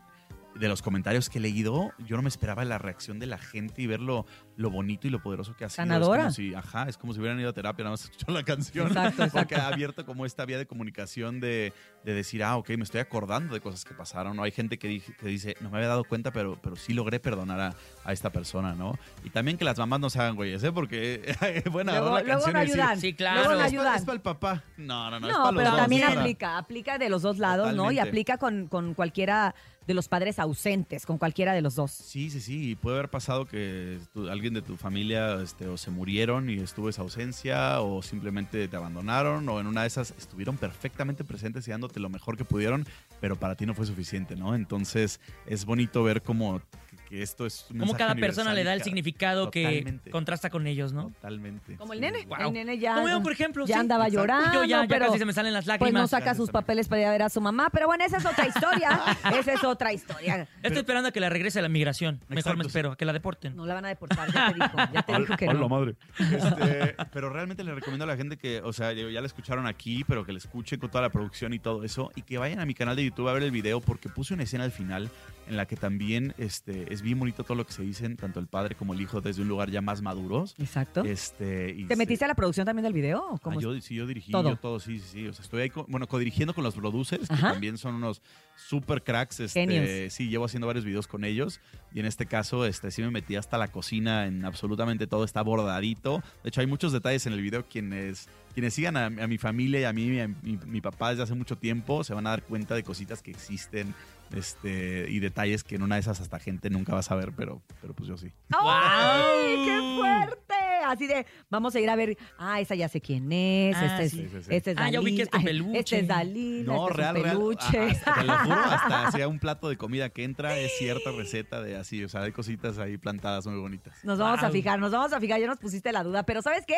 de 0.60 0.68
los 0.68 0.82
comentarios 0.82 1.30
que 1.30 1.38
he 1.38 1.42
leído, 1.42 1.92
yo 2.00 2.16
no 2.16 2.22
me 2.22 2.30
esperaba 2.30 2.64
la 2.66 2.78
reacción 2.78 3.20
de 3.20 3.26
la 3.28 3.38
gente 3.38 3.82
y 3.82 3.88
ver 3.88 4.00
lo, 4.00 4.26
lo 4.56 4.70
bonito 4.70 5.08
y 5.08 5.10
lo 5.10 5.22
poderoso 5.22 5.56
que 5.56 5.66
ha 5.66 5.70
sido. 5.70 5.78
Sanadora. 5.84 6.20
Es 6.20 6.24
como 6.26 6.32
si, 6.34 6.54
ajá, 6.56 6.84
es 6.90 6.98
como 6.98 7.14
si 7.14 7.20
hubieran 7.20 7.40
ido 7.40 7.50
a 7.50 7.54
terapia, 7.54 7.84
nada 7.84 7.94
más 7.94 8.04
escuchar 8.06 8.30
la 8.32 8.44
canción. 8.44 8.88
Exacto, 8.88 9.10
exacto. 9.24 9.38
Porque 9.40 9.56
ha 9.56 9.68
abierto 9.68 10.06
como 10.06 10.26
esta 10.26 10.46
vía 10.46 10.58
de 10.58 10.66
comunicación 10.66 11.40
de, 11.40 11.74
de 12.04 12.14
decir, 12.14 12.44
ah, 12.44 12.58
ok, 12.58 12.70
me 12.78 12.84
estoy 12.84 13.00
acordando 13.02 13.54
de 13.54 13.62
cosas 13.62 13.86
que 13.86 13.94
pasaron. 13.94 14.36
¿no? 14.36 14.44
Hay 14.44 14.52
gente 14.52 14.78
que, 14.78 14.88
dije- 14.88 15.16
que 15.16 15.28
dice, 15.28 15.56
no 15.62 15.70
me 15.70 15.78
había 15.78 15.90
dado 15.90 16.04
cuenta, 16.04 16.32
pero, 16.32 16.60
pero 16.62 16.76
sí 16.76 16.94
logré 16.94 17.20
perdonar 17.20 17.60
a, 17.60 17.74
a 18.04 18.12
esta 18.14 18.32
persona, 18.32 18.74
¿no? 18.74 18.98
Y 19.24 19.30
también 19.30 19.58
que 19.58 19.66
las 19.66 19.78
mamás 19.78 20.00
no 20.00 20.10
se 20.10 20.20
hagan 20.20 20.36
güeyes, 20.36 20.64
¿eh? 20.64 20.72
Porque, 20.72 21.36
bueno, 21.72 21.92
Luego- 21.92 22.16
la 22.16 22.24
luego 22.24 22.42
canción 22.44 22.54
no 22.54 22.60
y 22.64 22.66
decir, 22.68 22.82
ayudan. 22.82 23.00
Sí, 23.00 23.08
Luego 23.12 23.18
claro. 23.18 23.44
no 23.44 23.52
es, 23.52 23.56
para, 23.58 23.66
ayudan. 23.94 24.16
el 24.16 24.22
papá. 24.22 24.64
No, 24.78 25.12
no, 25.12 25.20
no, 25.20 25.28
es 25.28 25.34
No, 25.34 25.40
para 25.44 25.52
los 25.52 25.62
pero 25.62 25.72
dos, 25.72 25.80
también 25.82 26.02
es 26.04 26.08
para- 26.10 26.22
aplica, 26.22 26.58
aplica 26.58 26.98
de 26.98 27.10
los 27.10 27.22
dos 27.22 27.38
lados, 27.38 27.68
¿no? 27.74 27.92
Y 27.92 27.96
Totalmente. 27.96 28.10
aplica 28.10 28.38
con, 28.38 28.68
con 28.68 28.94
cualquiera 28.94 29.54
de 29.88 29.94
los 29.94 30.10
padres 30.10 30.38
ausentes, 30.38 31.06
con 31.06 31.18
cualquiera 31.18 31.54
de 31.54 31.62
los 31.62 31.76
dos. 31.76 31.92
Sí, 31.92 32.30
sí, 32.30 32.42
sí. 32.42 32.76
Puede 32.76 32.98
haber 32.98 33.10
pasado 33.10 33.46
que 33.46 34.00
alguien 34.30 34.54
de 34.54 34.62
tu 34.62 34.76
familia 34.76 35.42
este, 35.42 35.68
o 35.68 35.78
se 35.78 35.92
murieron 35.92 36.50
y 36.50 36.56
estuvo 36.56 36.90
esa 36.90 37.04
ausencia 37.04 37.80
o 37.80 38.02
simplemente 38.02 38.68
te 38.68 38.76
abandonaron 38.76 39.48
o 39.48 39.62
en 39.62 39.68
una 39.68 39.82
de 39.82 39.88
esas 39.88 40.14
estuvieron 40.18 40.58
perfectamente 40.58 41.24
presentes 41.24 41.66
y 41.68 41.72
dándote 41.72 42.02
lo 42.02 42.10
mejor 42.10 42.36
que 42.36 42.44
pudieron, 42.44 42.86
pero 43.22 43.38
para 43.38 43.56
ti 43.56 43.66
no 43.66 43.74
fue 43.74 43.86
suficiente, 43.86 44.36
¿no? 44.36 44.56
Entonces 44.56 45.22
es 45.46 45.64
bonito 45.64 46.04
ver 46.04 46.22
cómo 46.22 46.62
que, 47.08 47.22
esto 47.22 47.46
es 47.46 47.66
un 47.72 47.80
Como 47.80 47.96
cada 47.96 48.16
persona 48.16 48.54
le 48.54 48.64
da 48.64 48.74
el 48.74 48.82
significado 48.82 49.50
que 49.52 49.64
Totalmente. 49.64 50.12
contrasta 50.12 50.50
con 50.50 50.68
ellos, 50.68 50.94
¿no? 50.94 51.10
Totalmente. 51.12 51.78
Como 51.78 51.94
el 51.94 52.00
sí. 52.00 52.06
nene. 52.06 52.26
Wow. 52.26 52.48
El 52.48 52.54
nene 52.54 52.78
ya, 52.78 52.96
Como 52.96 53.10
yo, 53.10 53.22
por 53.24 53.32
ejemplo. 53.32 53.66
ya 53.66 53.76
sí. 53.76 53.80
andaba 53.80 54.08
exacto. 54.08 54.22
llorando, 54.22 54.54
Yo 54.54 54.64
ya, 54.66 54.82
ya 54.82 54.88
pero 54.88 55.08
casi 55.08 55.20
se 55.20 55.26
me 55.26 55.34
salen 55.34 55.54
las 55.54 55.66
pues 55.66 55.80
lágrimas. 55.80 56.02
no 56.02 56.08
saca 56.08 56.36
sus 56.36 56.50
papeles 56.50 56.88
para 56.88 57.02
ir 57.02 57.08
a 57.08 57.12
ver 57.12 57.24
a 57.24 57.30
su 57.30 57.42
mamá. 57.42 57.70
Pero 57.72 57.88
bueno, 57.88 58.04
esa 58.04 58.18
es 58.18 58.26
otra 58.26 58.48
historia. 58.48 59.00
esa 59.40 59.54
es 59.54 59.64
otra 59.64 59.94
historia. 59.94 60.48
Estoy 60.62 60.80
esperando 60.80 61.10
a 61.10 61.12
que 61.12 61.20
la 61.20 61.30
regrese 61.30 61.60
a 61.60 61.62
la 61.62 61.70
migración. 61.70 62.16
Mejor 62.28 62.38
Exacto, 62.38 62.58
me 62.58 62.64
sí. 62.64 62.68
espero, 62.68 62.92
a 62.92 62.96
que 62.98 63.06
la 63.06 63.14
deporten. 63.14 63.56
No 63.56 63.66
la 63.66 63.74
van 63.74 63.86
a 63.86 63.90
deportar, 63.90 64.32
ya 64.32 64.48
te 64.50 64.54
dijo. 64.56 64.78
Ya 64.94 65.02
te 65.04 65.18
dijo 65.20 65.38
que 65.38 65.48
Hola, 65.48 65.60
no. 65.60 65.70
madre. 65.70 65.96
Este, 66.38 66.96
pero 67.12 67.30
realmente 67.30 67.64
le 67.64 67.74
recomiendo 67.74 68.04
a 68.04 68.08
la 68.08 68.16
gente 68.16 68.38
que, 68.38 68.62
o 68.62 68.72
sea, 68.74 68.94
ya 68.94 69.22
la 69.22 69.28
escucharon 69.28 69.66
aquí, 69.66 70.04
pero 70.04 70.26
que 70.26 70.32
la 70.32 70.38
escuchen 70.38 70.80
con 70.80 70.90
toda 70.90 71.02
la 71.02 71.10
producción 71.10 71.54
y 71.54 71.60
todo 71.60 71.84
eso. 71.84 72.12
Y 72.16 72.22
que 72.22 72.38
vayan 72.38 72.60
a 72.60 72.66
mi 72.66 72.74
canal 72.74 72.96
de 72.96 73.06
YouTube 73.06 73.28
a 73.28 73.34
ver 73.34 73.44
el 73.44 73.52
video, 73.52 73.82
porque 73.82 74.10
puse 74.10 74.34
una 74.34 74.44
escena 74.44 74.64
al 74.64 74.72
final 74.72 75.10
en 75.48 75.58
la 75.58 75.66
que 75.66 75.76
también 75.76 76.34
este, 76.38 76.92
es 76.94 77.02
bien 77.02 77.20
bonito 77.20 77.44
todo 77.44 77.56
lo 77.56 77.66
que 77.66 77.74
se 77.74 77.82
dicen, 77.84 78.18
tanto 78.18 78.40
el 78.40 78.48
padre 78.48 78.76
como 78.76 78.94
el 78.94 79.02
hijo, 79.02 79.22
desde 79.22 79.42
un 79.42 79.48
lugar 79.48 79.70
ya 79.72 79.82
más 79.82 80.02
maduros. 80.02 80.56
Exacto. 80.60 81.04
Este, 81.04 81.74
y 81.78 81.84
¿Te 81.86 81.94
se- 81.94 81.98
metiste 81.98 82.26
a 82.26 82.28
la 82.28 82.36
producción 82.36 82.66
también 82.66 82.84
del 82.84 82.94
video? 82.94 83.40
Ah, 83.44 83.56
yo, 83.60 83.80
sí, 83.82 83.96
yo 83.96 84.06
dirigí, 84.08 84.32
Todo. 84.32 84.50
yo 84.50 84.56
todo, 84.58 84.80
sí, 84.80 85.00
sí, 85.00 85.06
sí. 85.12 85.28
O 85.28 85.34
sea, 85.34 85.44
estoy 85.44 85.62
ahí, 85.62 85.70
co- 85.70 85.86
bueno, 85.90 86.08
codirigiendo 86.08 86.54
con 86.54 86.64
los 86.64 86.76
producers, 86.76 87.28
que 87.30 87.36
también 87.36 87.78
son 87.78 87.96
unos 87.96 88.22
super 88.56 89.04
cracks. 89.04 89.40
Este, 89.40 89.60
Genios. 89.62 90.14
Sí, 90.14 90.30
llevo 90.30 90.46
haciendo 90.46 90.68
varios 90.68 90.86
videos 90.86 91.08
con 91.08 91.24
ellos. 91.24 91.60
Y 91.94 92.00
en 92.00 92.06
este 92.06 92.26
caso, 92.26 92.66
este, 92.66 92.92
sí 92.92 93.02
me 93.02 93.12
metí 93.12 93.36
hasta 93.36 93.58
la 93.58 93.70
cocina 93.70 94.28
en 94.28 94.46
absolutamente 94.46 95.08
todo. 95.08 95.24
Está 95.24 95.42
bordadito. 95.42 96.22
De 96.44 96.50
hecho, 96.50 96.62
hay 96.62 96.68
muchos 96.68 96.92
detalles 96.92 97.26
en 97.28 97.34
el 97.34 97.42
video. 97.42 97.66
Quienes, 97.68 98.28
quienes 98.54 98.74
sigan 98.74 98.98
a, 98.98 99.06
a 99.06 99.28
mi 99.28 99.38
familia 99.38 99.80
y 99.82 99.84
a 99.86 99.94
mí, 99.94 100.20
a 100.20 100.28
mi, 100.28 100.58
mi 100.66 100.82
papá 100.82 101.12
desde 101.12 101.24
hace 101.24 101.34
mucho 101.36 101.58
tiempo, 101.58 102.04
se 102.04 102.14
van 102.14 102.28
a 102.28 102.32
dar 102.32 102.44
cuenta 102.44 102.76
de 102.76 102.84
cositas 102.84 103.22
que 103.22 103.32
existen 103.32 103.94
este, 104.36 105.06
y 105.10 105.20
detalles 105.20 105.64
que 105.64 105.76
en 105.76 105.84
una 105.84 105.96
de 105.96 106.02
esas 106.02 106.20
hasta 106.22 106.40
gente 106.40 106.70
nunca 106.70 106.94
va 106.94 107.00
a 107.00 107.04
saber, 107.04 107.32
pero, 107.36 107.62
pero 107.82 107.94
pues 107.94 108.10
yo 108.10 108.18
sí. 108.18 108.32
¡Ay, 108.52 109.66
qué 109.66 109.98
fuerte! 109.98 110.67
Así 110.92 111.08
de, 111.08 111.26
vamos 111.50 111.76
a 111.76 111.80
ir 111.80 111.90
a 111.90 111.96
ver, 111.96 112.18
ah, 112.38 112.60
esa 112.62 112.76
ya 112.76 112.88
sé 112.90 113.02
quién 113.02 113.32
es, 113.32 113.76
Ah, 113.78 113.86
este, 114.02 114.10
sí. 114.10 114.22
es, 114.24 114.32
Sí, 114.32 114.38
sí, 114.38 114.44
sí. 114.44 114.56
este 114.56 114.72
es 114.72 114.78
Ah, 114.80 114.90
ya 114.90 115.00
ubiqué 115.02 115.18
Dalí, 115.18 115.22
este 115.24 115.38
ay, 115.38 115.44
peluche. 115.44 115.80
Este 115.80 116.00
es 116.00 116.08
Dalí, 116.08 116.64
No, 116.66 116.88
este 116.88 116.98
real, 116.98 117.16
es 117.18 117.20
un 117.22 117.26
real. 117.26 117.38
peluche. 117.38 117.80
Hasta- 117.92 118.14
te 118.16 118.24
lo 118.24 118.38
juro, 118.40 118.56
hasta 118.66 119.08
hacía 119.08 119.28
un 119.28 119.40
plato 119.40 119.70
de 119.70 119.78
comida 119.78 120.10
que 120.10 120.24
entra, 120.24 120.58
es 120.58 120.72
cierta 120.78 121.12
receta 121.12 121.62
de 121.62 121.76
así, 121.78 122.04
o 122.04 122.10
sea, 122.10 122.22
hay 122.24 122.32
cositas 122.32 122.78
ahí 122.78 122.98
plantadas 122.98 123.46
muy 123.48 123.60
bonitas. 123.60 123.94
Nos 124.04 124.18
vamos 124.20 124.40
a 124.40 124.48
Wow. 124.48 124.52
fijar, 124.54 124.80
nos 124.80 124.92
vamos 124.92 125.14
a 125.14 125.20
fijar, 125.20 125.40
ya 125.40 125.48
nos 125.48 125.58
pusiste 125.60 125.92
la 125.92 126.04
duda, 126.04 126.24
pero 126.24 126.42
¿sabes 126.42 126.66
qué? 126.66 126.78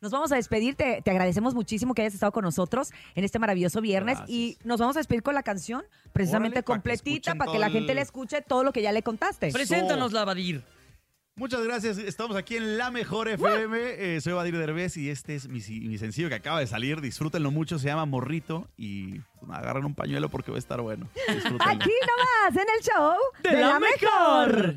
nos 0.00 0.12
vamos 0.12 0.30
a 0.30 0.36
despedir. 0.36 0.76
Te, 0.76 1.02
te 1.02 1.10
agradecemos 1.10 1.54
muchísimo 1.54 1.92
que 1.92 2.02
hayas 2.02 2.14
estado 2.14 2.30
con 2.30 2.44
nosotros 2.44 2.90
en 3.16 3.24
este 3.24 3.40
maravilloso 3.40 3.80
viernes 3.80 4.16
y 4.28 4.56
nos 4.62 4.78
vamos 4.78 4.94
a 4.94 5.00
despedir 5.00 5.24
con 5.24 5.34
la 5.34 5.42
canción 5.42 5.82
precisamente 6.12 6.58
Órale, 6.58 6.62
pa' 6.62 6.66
que 6.66 6.72
completita 6.72 7.10
escuchen 7.32 7.38
para 7.38 7.50
que 7.50 7.58
la 7.58 7.68
gente 7.68 7.90
el- 7.92 7.96
le 7.96 8.02
escuche 8.02 8.40
todo 8.42 8.62
lo 8.62 8.72
que 8.72 8.80
ya 8.80 8.92
le 8.92 9.02
contaste. 9.02 9.50
Preséntanos 9.50 10.12
la 10.12 10.24
Badir. 10.24 10.62
Muchas 11.38 11.62
gracias. 11.62 11.98
Estamos 11.98 12.36
aquí 12.36 12.56
en 12.56 12.78
La 12.78 12.90
Mejor 12.90 13.28
FM. 13.28 13.78
Eh, 13.80 14.20
soy 14.20 14.32
Badir 14.32 14.58
Derbez 14.58 14.96
y 14.96 15.08
este 15.08 15.36
es 15.36 15.46
mi, 15.46 15.60
mi 15.60 15.96
sencillo 15.96 16.28
que 16.28 16.34
acaba 16.34 16.58
de 16.58 16.66
salir. 16.66 17.00
Disfrútenlo 17.00 17.52
mucho. 17.52 17.78
Se 17.78 17.86
llama 17.86 18.06
Morrito 18.06 18.66
y 18.76 19.20
pues, 19.38 19.52
agarren 19.52 19.84
un 19.84 19.94
pañuelo 19.94 20.28
porque 20.30 20.50
va 20.50 20.56
a 20.56 20.58
estar 20.58 20.80
bueno. 20.80 21.08
Aquí 21.60 21.92
nomás, 22.08 22.56
en 22.56 22.66
el 22.76 22.82
show 22.82 23.14
De 23.44 23.60
la 23.60 23.78
mejor. 23.78 24.74